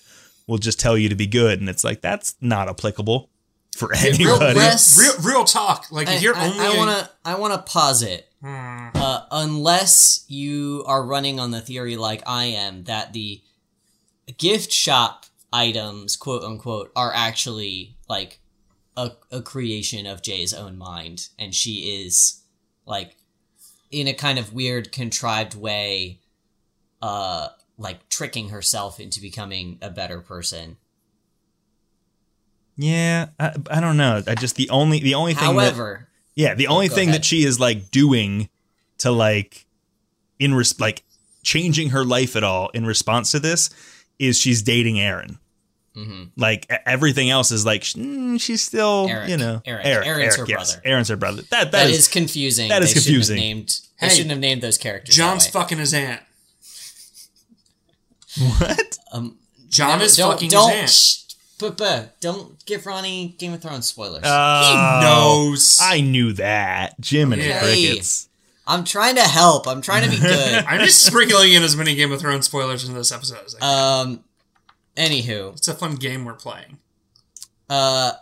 [0.49, 3.31] will just tell you to be good and it's like that's not applicable
[3.77, 5.87] for anybody less- real, real talk.
[5.93, 8.25] Like if you're I, only I, a- want to I want to pause it.
[8.43, 8.89] Hmm.
[8.95, 13.43] Uh, unless you are running on the theory like I am that the
[14.37, 18.39] gift shop items, quote unquote, are actually like
[18.97, 22.43] a, a creation of Jay's own mind, and she is
[22.87, 23.17] like
[23.91, 26.21] in a kind of weird, contrived way,
[27.03, 27.49] uh,
[27.79, 30.77] like tricking herself into becoming a better person.
[32.77, 34.23] Yeah, I, I don't know.
[34.27, 37.21] I just the only the only thing that However, Yeah, the only go thing ahead.
[37.23, 38.49] that she is like doing
[38.99, 39.67] to like
[40.39, 41.03] in res- like
[41.43, 43.71] changing her life at all in response to this
[44.19, 45.39] is she's dating Aaron.
[46.37, 49.17] Like e- everything else is like mm, she's still Mm-hmm.
[49.17, 49.29] Eric.
[49.31, 49.85] you know Eric.
[50.07, 50.81] Aaron's her brother.
[50.85, 51.43] Aaron's her brother.
[51.51, 52.69] That that is, is, confusing.
[52.69, 53.37] that is They shouldn't have confusing.
[53.37, 55.17] Named, they shouldn't have named those characters.
[55.17, 55.51] that John's way.
[55.51, 56.23] fucking his aunt.
[58.39, 58.99] What?
[59.69, 60.91] John is don't, fucking don't, his aunt.
[60.91, 64.23] shh, Papa, don't give Ronnie Game of Thrones spoilers.
[64.25, 65.79] Uh, knows.
[65.81, 66.99] I knew that.
[67.01, 67.61] Jim and Yeah.
[67.61, 68.29] crickets.
[68.67, 69.67] I'm trying to help.
[69.67, 70.65] I'm trying to be good.
[70.65, 73.59] I'm just sprinkling in as many Game of Thrones spoilers in this episode as I
[73.61, 74.09] can.
[74.09, 74.25] um,
[74.97, 76.79] anywho, it's a fun game we're playing.
[77.71, 78.13] uh,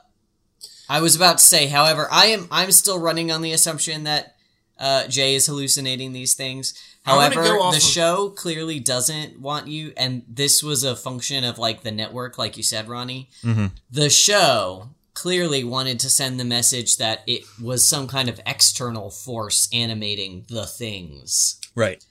[0.88, 4.36] I was about to say, however, I am I'm still running on the assumption that
[4.78, 6.74] uh, Jay is hallucinating these things.
[7.06, 11.44] I wanna However, the of- show clearly doesn't want you, and this was a function
[11.44, 13.30] of like the network, like you said, Ronnie.
[13.44, 13.66] Mm-hmm.
[13.90, 19.10] The show clearly wanted to send the message that it was some kind of external
[19.10, 21.60] force animating the things.
[21.74, 22.04] Right.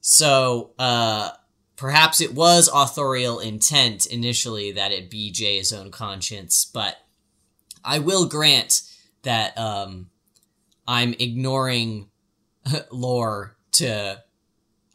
[0.00, 1.30] So, uh,
[1.76, 6.98] perhaps it was authorial intent initially that it be Jay's own conscience, but
[7.84, 8.82] I will grant
[9.22, 10.10] that um,
[10.86, 12.10] I'm ignoring
[12.90, 14.22] lore to.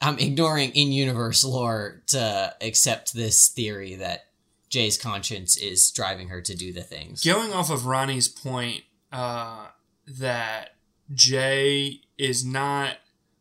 [0.01, 4.25] I'm ignoring in universe lore to accept this theory that
[4.69, 7.23] Jay's conscience is driving her to do the things.
[7.23, 8.81] Going off of Ronnie's point
[9.13, 9.67] uh,
[10.07, 10.71] that
[11.13, 12.97] Jay is not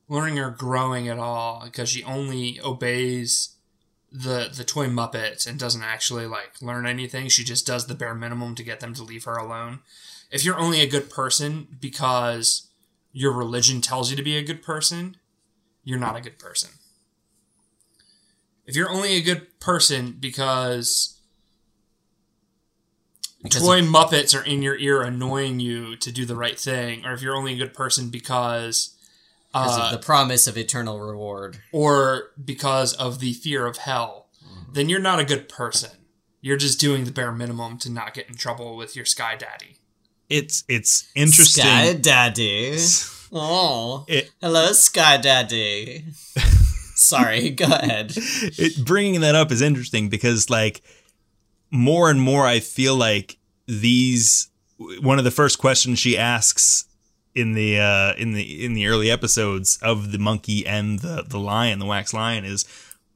[0.09, 3.57] learning or growing at all because she only obeys
[4.13, 7.29] the the toy Muppets and doesn't actually like learn anything.
[7.29, 9.81] She just does the bare minimum to get them to leave her alone.
[10.31, 12.69] If you're only a good person because
[13.13, 15.17] your religion tells you to be a good person,
[15.85, 16.71] you're not a good person.
[18.67, 21.19] If you're only a good person because
[23.43, 27.13] Because toy Muppets are in your ear annoying you to do the right thing, or
[27.13, 28.97] if you're only a good person because,
[29.53, 31.59] Because uh, of the promise of eternal reward.
[31.73, 34.29] or because of the fear of hell,
[34.73, 35.91] then you're not a good person.
[36.41, 39.79] You're just doing the bare minimum to not get in trouble with your sky daddy.
[40.29, 41.63] It's it's interesting.
[41.63, 42.79] Sky Daddy.
[43.33, 46.05] Oh, It- hello, Sky Daddy.
[46.95, 48.13] Sorry, go ahead.
[48.17, 50.83] it bringing that up is interesting because like
[51.71, 54.51] more and more I feel like these
[55.01, 56.85] one of the first questions she asks
[57.35, 61.39] in the uh in the in the early episodes of the monkey and the the
[61.39, 62.67] lion the wax lion is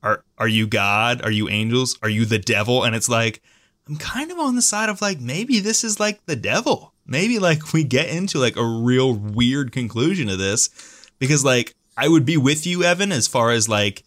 [0.03, 1.23] are are you god?
[1.23, 1.99] Are you angels?
[2.03, 2.83] Are you the devil?
[2.85, 3.43] And it's like
[3.87, 7.39] I'm kind of on the side of like maybe this is like the devil maybe
[7.39, 10.71] like we get into like a real weird conclusion to this
[11.19, 14.05] because like I would be with you Evan as far as like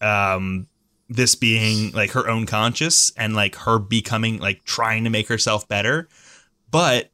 [0.00, 0.66] um
[1.08, 5.66] this being like her own conscious and like her becoming like trying to make herself
[5.68, 6.08] better.
[6.70, 7.10] But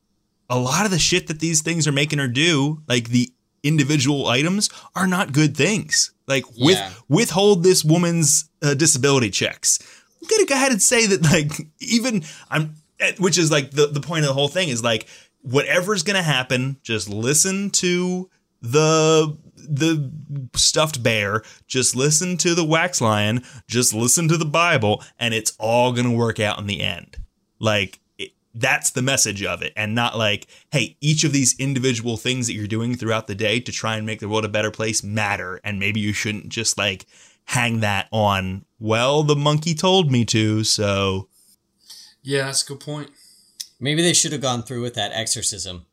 [0.50, 4.26] a lot of the shit that these things are making her do like the individual
[4.28, 6.12] items are not good things.
[6.28, 6.92] Like with Yeah.
[7.08, 9.78] withhold this woman's uh, disability checks.
[10.22, 13.86] I'm gonna go ahead and say that like even i'm Eh, which is like the,
[13.86, 15.06] the point of the whole thing is like
[15.42, 18.30] whatever's gonna happen just listen to
[18.62, 20.10] the the
[20.54, 25.54] stuffed bear just listen to the wax lion just listen to the bible and it's
[25.58, 27.18] all gonna work out in the end.
[27.58, 32.16] Like it, that's the message of it and not like hey each of these individual
[32.16, 34.70] things that you're doing throughout the day to try and make the world a better
[34.70, 37.04] place matter and maybe you shouldn't just like
[37.44, 41.28] hang that on well the monkey told me to so
[42.26, 43.10] Yeah, that's a good point.
[43.78, 45.86] Maybe they should have gone through with that exorcism.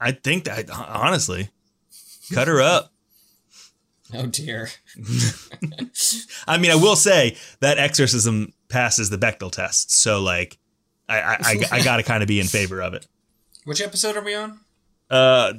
[0.00, 1.50] i think that honestly
[2.32, 2.92] cut her up
[4.14, 4.68] Oh dear.
[6.46, 10.58] I mean, I will say that exorcism passes the Bechdel test, so like,
[11.08, 13.06] I I, I, I got to kind of be in favor of it.
[13.64, 14.60] Which episode are we on?
[15.14, 15.52] Uh,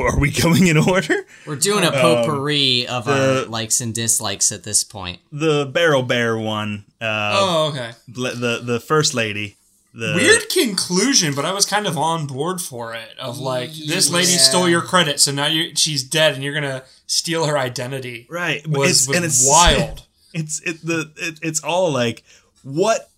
[0.00, 1.26] are we going in order?
[1.46, 5.18] We're doing a Um, potpourri of our likes and dislikes at this point.
[5.32, 6.84] The Barrel Bear one.
[7.00, 7.90] Uh, oh, okay.
[8.08, 9.56] the the first lady.
[9.96, 13.16] The Weird conclusion, but I was kind of on board for it.
[13.18, 14.38] Of like, this lady Yeah.
[14.38, 18.26] stole your credit, so now you she's dead, and you're gonna steal her identity.
[18.28, 20.02] right Was, It's- was and it's wild.
[20.32, 22.24] It's it the it, it's all like
[22.64, 23.08] what.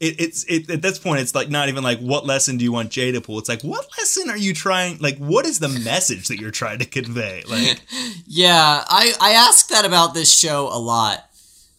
[0.00, 1.20] It, it's it, at this point.
[1.20, 3.38] It's like not even like what lesson do you want Jay to pull.
[3.38, 4.98] It's like what lesson are you trying?
[4.98, 7.42] Like what is the message that you're trying to convey?
[7.48, 7.80] Like
[8.26, 11.28] Yeah, I I ask that about this show a lot.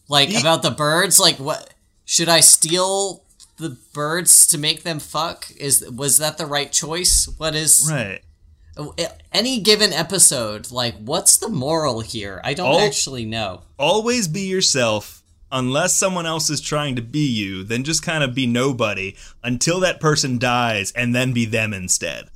[0.10, 3.24] Like Ye- about the birds, like what should I steal
[3.58, 5.48] the birds to make them fuck?
[5.58, 7.34] Is was that the right choice?
[7.38, 8.22] What is right.
[9.32, 12.42] any given episode, like what's the moral here?
[12.44, 13.62] I don't actually know.
[13.78, 15.19] Always be yourself.
[15.52, 19.80] Unless someone else is trying to be you, then just kind of be nobody until
[19.80, 22.30] that person dies, and then be them instead.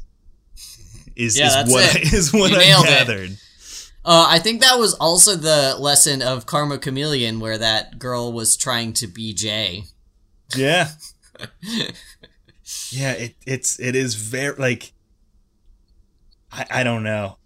[1.16, 1.96] Is, Yeah, is what it.
[1.96, 2.86] I, is what You I it.
[2.88, 3.38] gathered.
[4.06, 8.58] Uh, I think that was also the lesson of Karma Chameleon, where that girl was
[8.58, 9.84] trying to be Jay.
[10.56, 10.90] Yeah.
[12.90, 14.92] yeah, it it's it is very like
[16.54, 17.38] I, I don't know.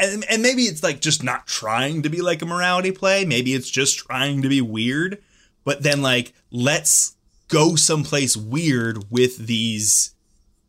[0.00, 3.24] And, and maybe it's like just not trying to be like a morality play.
[3.24, 5.22] Maybe it's just trying to be weird.
[5.64, 7.16] But then like let's
[7.48, 10.14] go someplace weird with these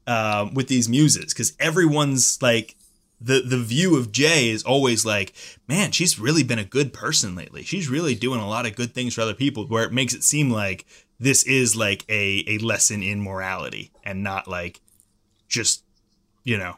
[0.06, 2.76] um with these muses cuz everyone's like
[3.20, 5.34] the the view of Jay is always like,
[5.68, 7.64] man, she's really been a good person lately.
[7.64, 10.24] She's really doing a lot of good things for other people where it makes it
[10.24, 10.86] seem like
[11.20, 14.82] this is like a a lesson in morality and not like
[15.48, 15.84] just
[16.44, 16.76] you know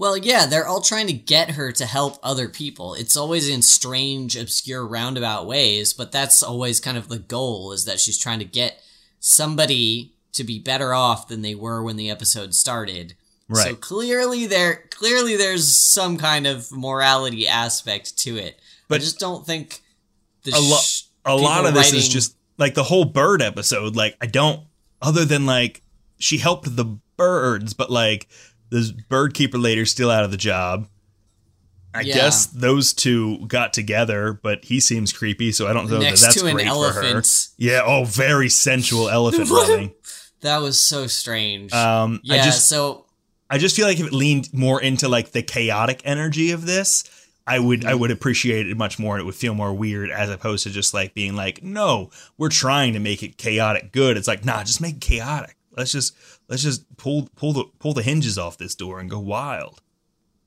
[0.00, 2.94] Well, yeah, they're all trying to get her to help other people.
[2.94, 7.84] It's always in strange, obscure, roundabout ways, but that's always kind of the goal is
[7.84, 8.80] that she's trying to get
[9.18, 13.12] somebody to be better off than they were when the episode started.
[13.46, 13.66] Right.
[13.66, 18.58] So clearly there clearly there's some kind of morality aspect to it.
[18.88, 19.82] But I just don't think
[20.44, 23.96] the a lot sh- a lot of this is just like the whole bird episode
[23.96, 24.62] like i don't
[25.02, 25.82] other than like
[26.18, 28.28] she helped the birds but like
[28.70, 30.88] this bird keeper later still out of the job
[31.94, 32.14] i Yeah.
[32.14, 36.26] guess those two got together but he seems creepy so i don't know next that
[36.28, 37.48] that's to an great for her elephant.
[37.58, 39.92] yeah oh very sensual elephant running
[40.42, 41.72] That was so strange.
[41.72, 43.06] um yeah, i just so
[43.52, 47.02] I just feel like if it leaned more into like the chaotic energy of this,
[47.48, 47.88] I would Mm-hmm.
[47.88, 49.18] I would appreciate it much more.
[49.18, 52.92] It would feel more weird as opposed to just like being like, no, we're trying
[52.92, 54.16] to make it chaotic good.
[54.16, 55.56] It's like, nah, just make it chaotic.
[55.76, 56.16] Let's just
[56.48, 59.82] let's just pull pull the pull the hinges off this door and go wild.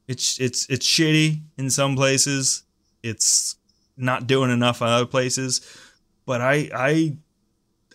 [0.07, 2.63] It's it's it's shitty in some places.
[3.01, 3.55] It's
[3.95, 5.61] not doing enough in other places,
[6.25, 7.17] but I I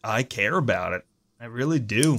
[0.02, 1.04] I care about it.
[1.40, 2.18] I really do.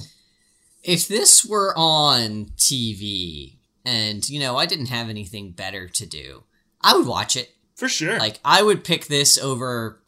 [0.83, 3.55] if this were on TV
[3.85, 6.43] and, you know, I didn't have anything better to do,
[6.81, 7.53] I would watch it.
[7.75, 8.17] For sure.
[8.19, 10.01] Like, I would pick this over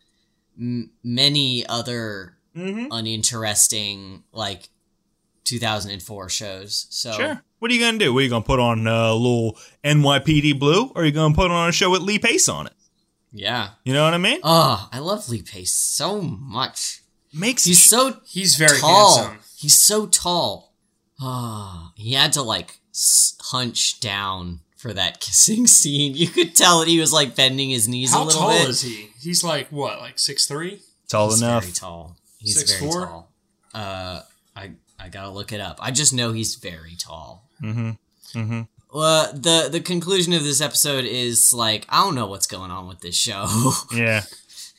[0.59, 2.87] m- many other mm-hmm.
[2.91, 4.69] uninteresting, like,
[5.43, 6.87] 2004 shows.
[6.89, 7.43] So, Sure.
[7.59, 8.13] What are you gonna do?
[8.13, 11.35] What are you gonna put on uh, a little NYPD Blue, or are you gonna
[11.35, 12.73] put on a show with Lee Pace on it?
[13.31, 13.69] yeah.
[13.83, 14.39] You know what I mean?
[14.43, 17.01] Oh, I love Lee Pace so much.
[17.33, 19.17] Makes He's so He's very tall.
[19.17, 19.39] handsome.
[19.55, 20.73] He's so tall.
[21.21, 22.79] Ah, he had to like
[23.41, 26.15] hunch down for that kissing scene.
[26.15, 28.69] You could tell that he was like bending his knees a How little tall bit.
[28.69, 29.09] is he?
[29.21, 30.81] He's like what, like six three?
[31.07, 31.63] tall He's enough.
[31.63, 32.17] very tall.
[32.39, 32.79] He's 6'4"?
[32.79, 33.31] very tall.
[33.73, 34.21] Uh,
[34.55, 34.71] I
[35.03, 35.77] I gotta look it up.
[35.81, 37.47] I just know he's very tall.
[37.61, 37.91] Mm-hmm.
[38.39, 38.61] Mm-hmm.
[38.93, 42.87] Uh, the the conclusion of this episode is like I don't know what's going on
[42.87, 43.45] with this show.
[43.95, 44.23] Yeah.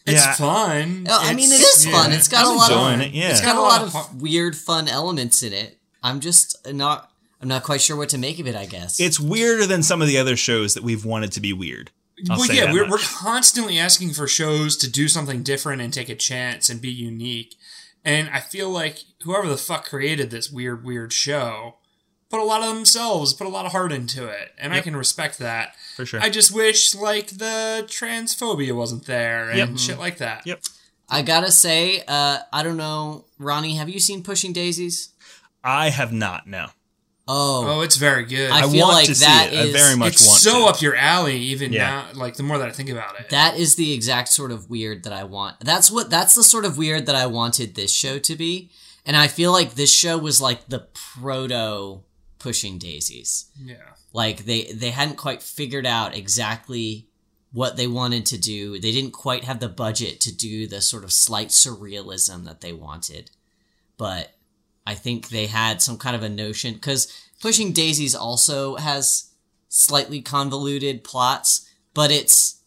[0.05, 0.33] It's yeah.
[0.35, 1.07] fun.
[1.09, 2.11] Oh, I mean, It's- is fun.
[2.13, 3.31] It's got I'm a lot of it, yeah.
[3.31, 5.79] it's got Got a a lot lot of of weird, fun elements in it.
[6.03, 7.11] I'm just not.
[7.41, 8.57] I'm not quite sure what to make of it.
[8.57, 11.53] I guess It's weirder than some of the other shows that we've wanted to be
[11.53, 11.91] weird.
[12.31, 12.91] I'll well, yeah, we're, much.
[12.91, 16.91] we're constantly asking for shows to do something different and take a chance and be
[16.91, 17.57] unique.
[18.05, 21.77] And I feel like whoever the fuck created this weird, weird show
[22.31, 24.53] put a lot of themselves, put a lot of heart into it.
[24.59, 25.75] And I can respect that.
[25.97, 26.19] for sure.
[26.21, 29.79] I just wish, like, the transphobia wasn't there and Yep.
[29.79, 30.47] shit like that.
[30.47, 30.63] Yep.
[31.11, 33.77] I gotta say, uh, I don't know, Ronnie.
[33.77, 35.11] Have you seen Pushing Daisies?
[35.63, 36.47] I have not.
[36.47, 36.69] No.
[37.29, 38.51] Oh, Oh, it's very good.
[38.51, 39.59] I I feel want like to see that it.
[39.59, 40.65] I very much want it's want so to.
[40.67, 42.07] up your alley, even Yeah.
[42.13, 42.19] now.
[42.21, 43.29] Like, the more that I think about it.
[43.31, 45.61] that is the exact sort of weird that I want.
[45.61, 46.11] That's what.
[46.11, 48.71] That's the sort of weird that I wanted this show to be.
[49.07, 52.03] And I feel like this show was like the proto
[52.39, 53.47] Pushing Daisies.
[53.65, 53.77] yeah.
[54.13, 57.07] Like they they hadn't quite figured out exactly
[57.53, 58.79] what they wanted to do.
[58.81, 62.73] They didn't quite have the budget to do the sort of slight surrealism that they
[62.73, 63.31] wanted.
[63.97, 64.33] But
[64.87, 67.09] I think they had some kind of a notion cuz
[67.43, 69.31] Pushing Daisies also has
[69.69, 72.61] slightly convoluted plots, but it's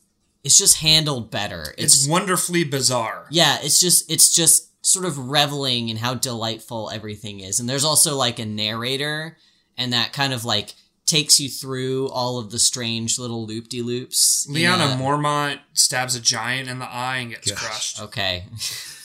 [0.44, 1.74] it's just handled better.
[1.78, 3.26] It's, wonderfully bizarre.
[3.32, 7.60] yeah, it's just it's just sort of reveling in how delightful everything is.
[7.60, 9.38] And there's also like a narrator
[9.78, 10.74] and that kind of like
[11.06, 14.46] takes you through all of the strange little loop de loops.
[14.50, 17.60] Lyanna uh, Mormont stabs a giant in the eye and gets Gosh.
[17.60, 18.02] crushed.
[18.02, 18.46] Okay.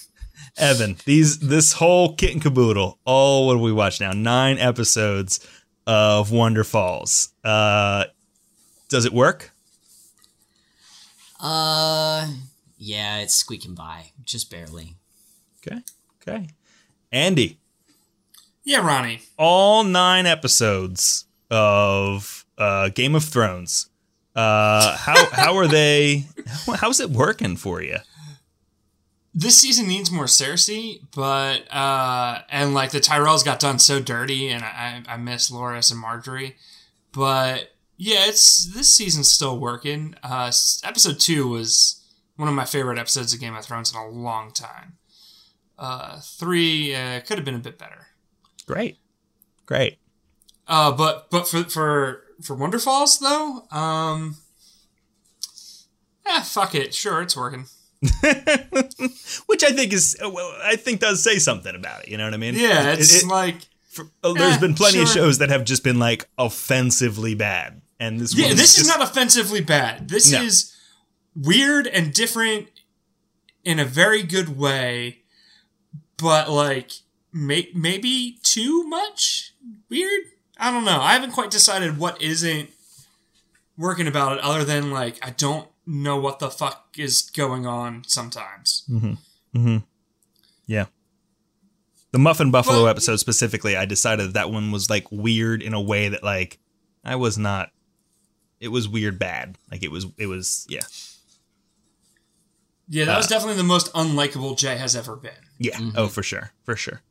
[0.57, 4.13] Evan, these this whole kit and caboodle, all what do we watch now?
[4.13, 5.41] Nine episodes
[5.87, 7.31] of Wonderfalls.
[7.45, 8.05] Uh,
[8.89, 9.53] does it work?
[11.41, 12.29] Uh
[12.79, 14.97] yeah, it's squeaking by, just barely.
[15.67, 15.81] Okay.
[16.23, 16.49] Okay.
[17.13, 17.59] Andy,
[18.65, 19.21] Yeah, Ronnie.
[19.39, 23.89] all nine episodes of uh, Game of Thrones.
[24.35, 26.27] Uh, how how are they?
[26.67, 27.97] How, how's it working for you?
[29.33, 34.49] This season needs more Cersei, but uh, and like the Tyrells got done so dirty,
[34.49, 36.55] and I I miss Loras and Margaery,
[37.13, 40.17] but yeah, it's this season's still working.
[40.23, 40.51] Uh,
[40.83, 42.03] episode two was
[42.37, 44.97] one of my favorite episodes of Game of Thrones in a long time.
[45.79, 48.09] Uh, three uh, could have been a bit better.
[48.67, 48.99] Great,
[49.65, 49.99] great.
[50.67, 54.39] Uh, but but for for for Wonderfalls though, um,
[56.27, 57.67] yeah, fuck it, sure, it's working.
[59.47, 60.17] Which I think is,
[60.65, 62.09] I think does say something about it.
[62.09, 62.55] You know what I mean?
[62.55, 63.57] Yeah, it's it- like
[63.91, 67.83] for- oh, there's eh, been plenty of shows that have just been like offensively bad,
[67.99, 70.09] and this Yeah, one this is just- not offensively bad.
[70.09, 70.41] This No.
[70.43, 70.73] is
[71.35, 72.69] weird and different
[73.65, 75.19] in a very good way,
[76.17, 76.93] but like
[77.33, 79.53] may- maybe too much
[79.91, 80.23] weird.
[80.59, 81.01] I don't know.
[81.01, 82.71] I haven't quite decided what isn't
[83.77, 88.05] working about it, other than like I don't know what the fuck is going on
[88.07, 88.85] sometimes.
[88.89, 89.13] mm-hmm.
[89.57, 89.79] mm-hmm.
[90.67, 90.87] Yeah.
[92.13, 95.75] The Muffin Buffalo Well- episode specifically, I decided that, that one was like weird in
[95.75, 96.59] a way that like
[97.05, 97.71] I was not
[98.61, 99.57] it was weird bad.
[99.71, 100.81] Like it was it was yeah.
[102.89, 105.33] Yeah, that was uh, definitely the most unlikable Jaye has ever been.
[105.59, 105.77] Yeah.
[105.77, 105.99] Mm-hmm.
[105.99, 106.53] Oh for sure.
[106.65, 107.03] For sure.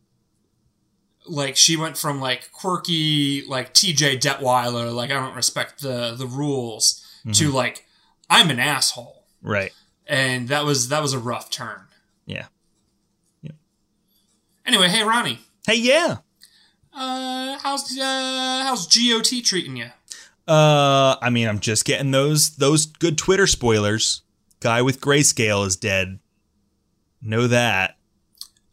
[1.26, 6.28] like she went from like quirky like TJ Detweiler, like I don't respect the the
[6.28, 7.56] rules, to mm-hmm.
[7.56, 7.86] like
[8.30, 9.72] I'm an asshole, Right.
[10.08, 11.82] and that was that was a rough turn.
[12.26, 12.46] Yeah.
[14.66, 16.18] Anyway, hey Ronnie, Hey yeah.
[16.94, 19.88] uh, how's uh, how's GOT treating you?
[20.48, 24.22] Uh I mean I'm just getting those those good Twitter spoilers.
[24.60, 26.20] Guy with grayscale is dead.
[27.22, 27.98] Know that.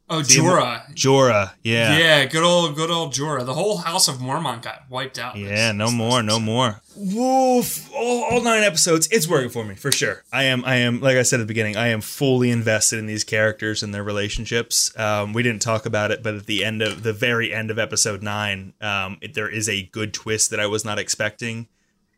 [0.08, 0.88] Oh, See, Jorah.
[0.94, 1.98] Jorah, yeah.
[1.98, 3.44] Yeah, good old good old Jorah.
[3.44, 5.34] The whole House of Mormont got wiped out.
[5.36, 6.80] Yeah, this- no this- more, this- no more.
[6.94, 7.92] Woof!
[7.92, 10.22] All, all nine episodes, it's working for me for sure.
[10.32, 13.06] I am, I am, like I said at the beginning, I am fully invested in
[13.06, 14.96] these characters and their relationships.
[14.98, 17.78] Um, we didn't talk about it, but at the end of the very end of
[17.78, 21.66] episode nine, um, it, there is a good twist that I was not expecting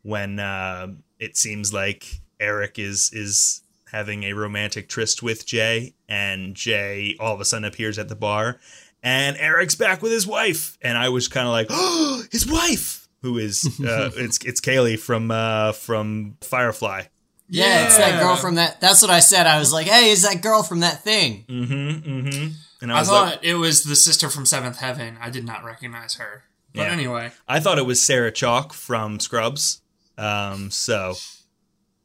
[0.03, 0.87] when uh,
[1.19, 3.61] it seems like Eric is is
[3.91, 8.15] having a romantic tryst with Jaye, and Jaye all of a sudden appears at the
[8.15, 8.59] bar,
[9.03, 13.07] and Eric's back with his wife, and I was kind of like, oh, his wife,
[13.21, 17.03] who is uh, it's it's Kaylee from uh, from Firefly.
[17.51, 18.79] Yeah, it's that girl from that.
[18.79, 19.47] That's what I said.
[19.47, 21.73] I was like, "Hey, is that girl from that thing?" Mm-hmm.
[22.09, 22.47] Mm-hmm.
[22.81, 25.17] And I I was thought like, it was the sister from Seventh Heaven.
[25.19, 26.43] I did not recognize her.
[26.75, 26.91] But Yeah.
[26.91, 29.81] anyway, I thought it was Sarah Chalke from Scrubs.
[30.17, 31.15] Um, so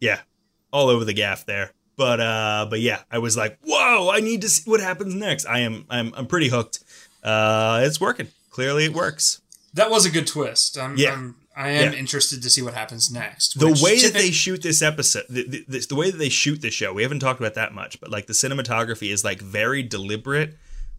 [0.01, 0.20] yeah,
[0.74, 1.70] all over the gaff there.
[1.96, 5.46] But uh, but yeah, I was like, whoa, I need to see what happens next.
[5.46, 6.80] I am I'm I'm pretty hooked.
[7.22, 8.28] Uh, it's working.
[8.50, 9.40] Clearly, it works.
[9.74, 10.76] that was a good twist.
[10.78, 11.12] I'm, Yeah.
[11.14, 11.98] I'm, I am Yeah.
[11.98, 13.58] interested to see what happens next.
[13.60, 16.60] the way that they shoot this episode the, the, the, the way that they shoot
[16.60, 19.80] the show we haven't talked about that much but like the cinematography is like very
[19.82, 20.56] deliberate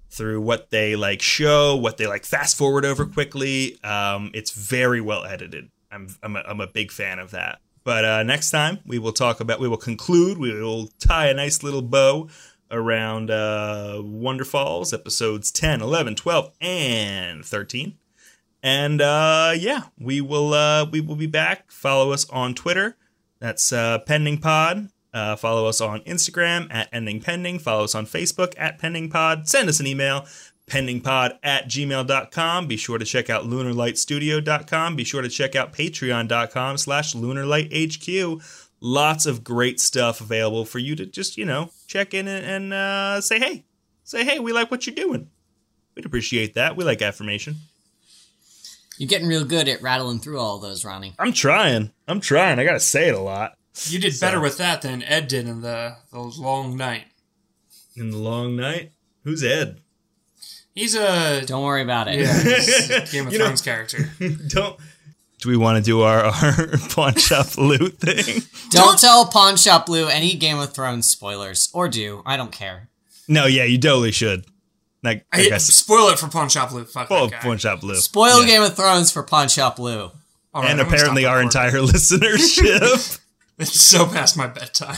[0.10, 5.02] through what they like show what they like fast forward over quickly um it's very
[5.02, 8.80] well edited i'm i'm a, I'm a big fan of that but uh next time
[8.86, 12.28] we will talk about we will conclude we will tie a nice little bow
[12.70, 17.98] around uh Wonderfalls episodes 10 11 12 and 13
[18.66, 21.72] and uh, yeah, we will uh, we will be back.
[21.72, 22.98] Follow us on Twitter.
[23.40, 24.90] That's uh, Pending Pod.
[25.14, 27.60] Uh, follow us on Instagram at Ending Pending.
[27.60, 29.48] Follow us on Facebook at Pending Pod.
[29.48, 30.26] Send us an email,
[30.68, 32.68] pendingpod at gmail.com.
[32.68, 34.96] Be sure to check out lunarlightstudio.com.
[34.96, 38.42] Be sure to check out patreon.com slash lunarlighthq.
[38.82, 42.74] Lots of great stuff available for you to just, you know, check in and, and
[42.74, 43.64] uh, say, hey,
[44.04, 45.30] say, hey, we like what you're doing.
[45.96, 46.76] We'd appreciate that.
[46.76, 47.56] We like affirmation.
[48.98, 51.16] You're getting real good at rattling through all those, Ronnie.
[51.20, 51.92] I'm trying.
[52.08, 52.60] I'm trying.
[52.60, 53.58] I gotta say it a lot.
[53.88, 57.06] you did better with that than Ed did in the the long night.
[57.96, 58.92] In the long night,
[59.24, 59.82] who's Ed?
[60.76, 62.20] He's a Don't worry about it.
[62.20, 64.10] yeah, he's a Game of You know- Thrones character.
[64.50, 64.78] Don't.
[65.40, 68.42] Do we want to do our our pawn shop loot thing?
[68.72, 72.24] Don't tell Pawn Shop Blue any Game of Thrones spoilers, or do.
[72.26, 72.90] I don't care.
[73.28, 74.46] No, yeah, you totally should.
[75.04, 75.66] Like, I I, guess.
[75.66, 76.90] spoil it for Pawn Shop Luke.
[76.90, 77.38] Fuck Oh, that guy.
[77.40, 77.96] pawn shop blue.
[77.96, 78.48] Spoil Yeah.
[78.48, 80.10] Game of Thrones for Pawn Shop Blue.
[80.54, 81.76] All right, and I'm gonna apparently stop our recording.
[81.76, 83.20] entire listenership.
[83.60, 84.98] It's so past my bedtime.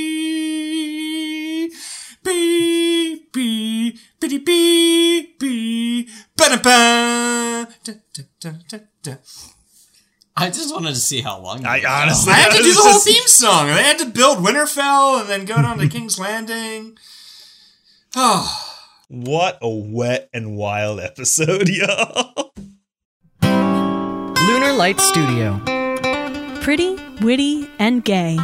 [2.23, 7.67] Beep, beep, bitty beep, beep, ba-da-ba.
[7.83, 7.93] Da,
[9.01, 9.13] da.
[10.37, 11.65] I just wanted to see how long.
[11.65, 13.67] I honestly- I had to do the whole theme song.
[13.67, 16.97] They had to build Winterfell and then go down to King's Landing.
[18.15, 18.67] Oh.
[19.07, 22.53] What a wet and wild episode, y'all.
[23.43, 25.59] Lunar Light Studio.
[26.61, 28.37] Pretty, witty, and gay.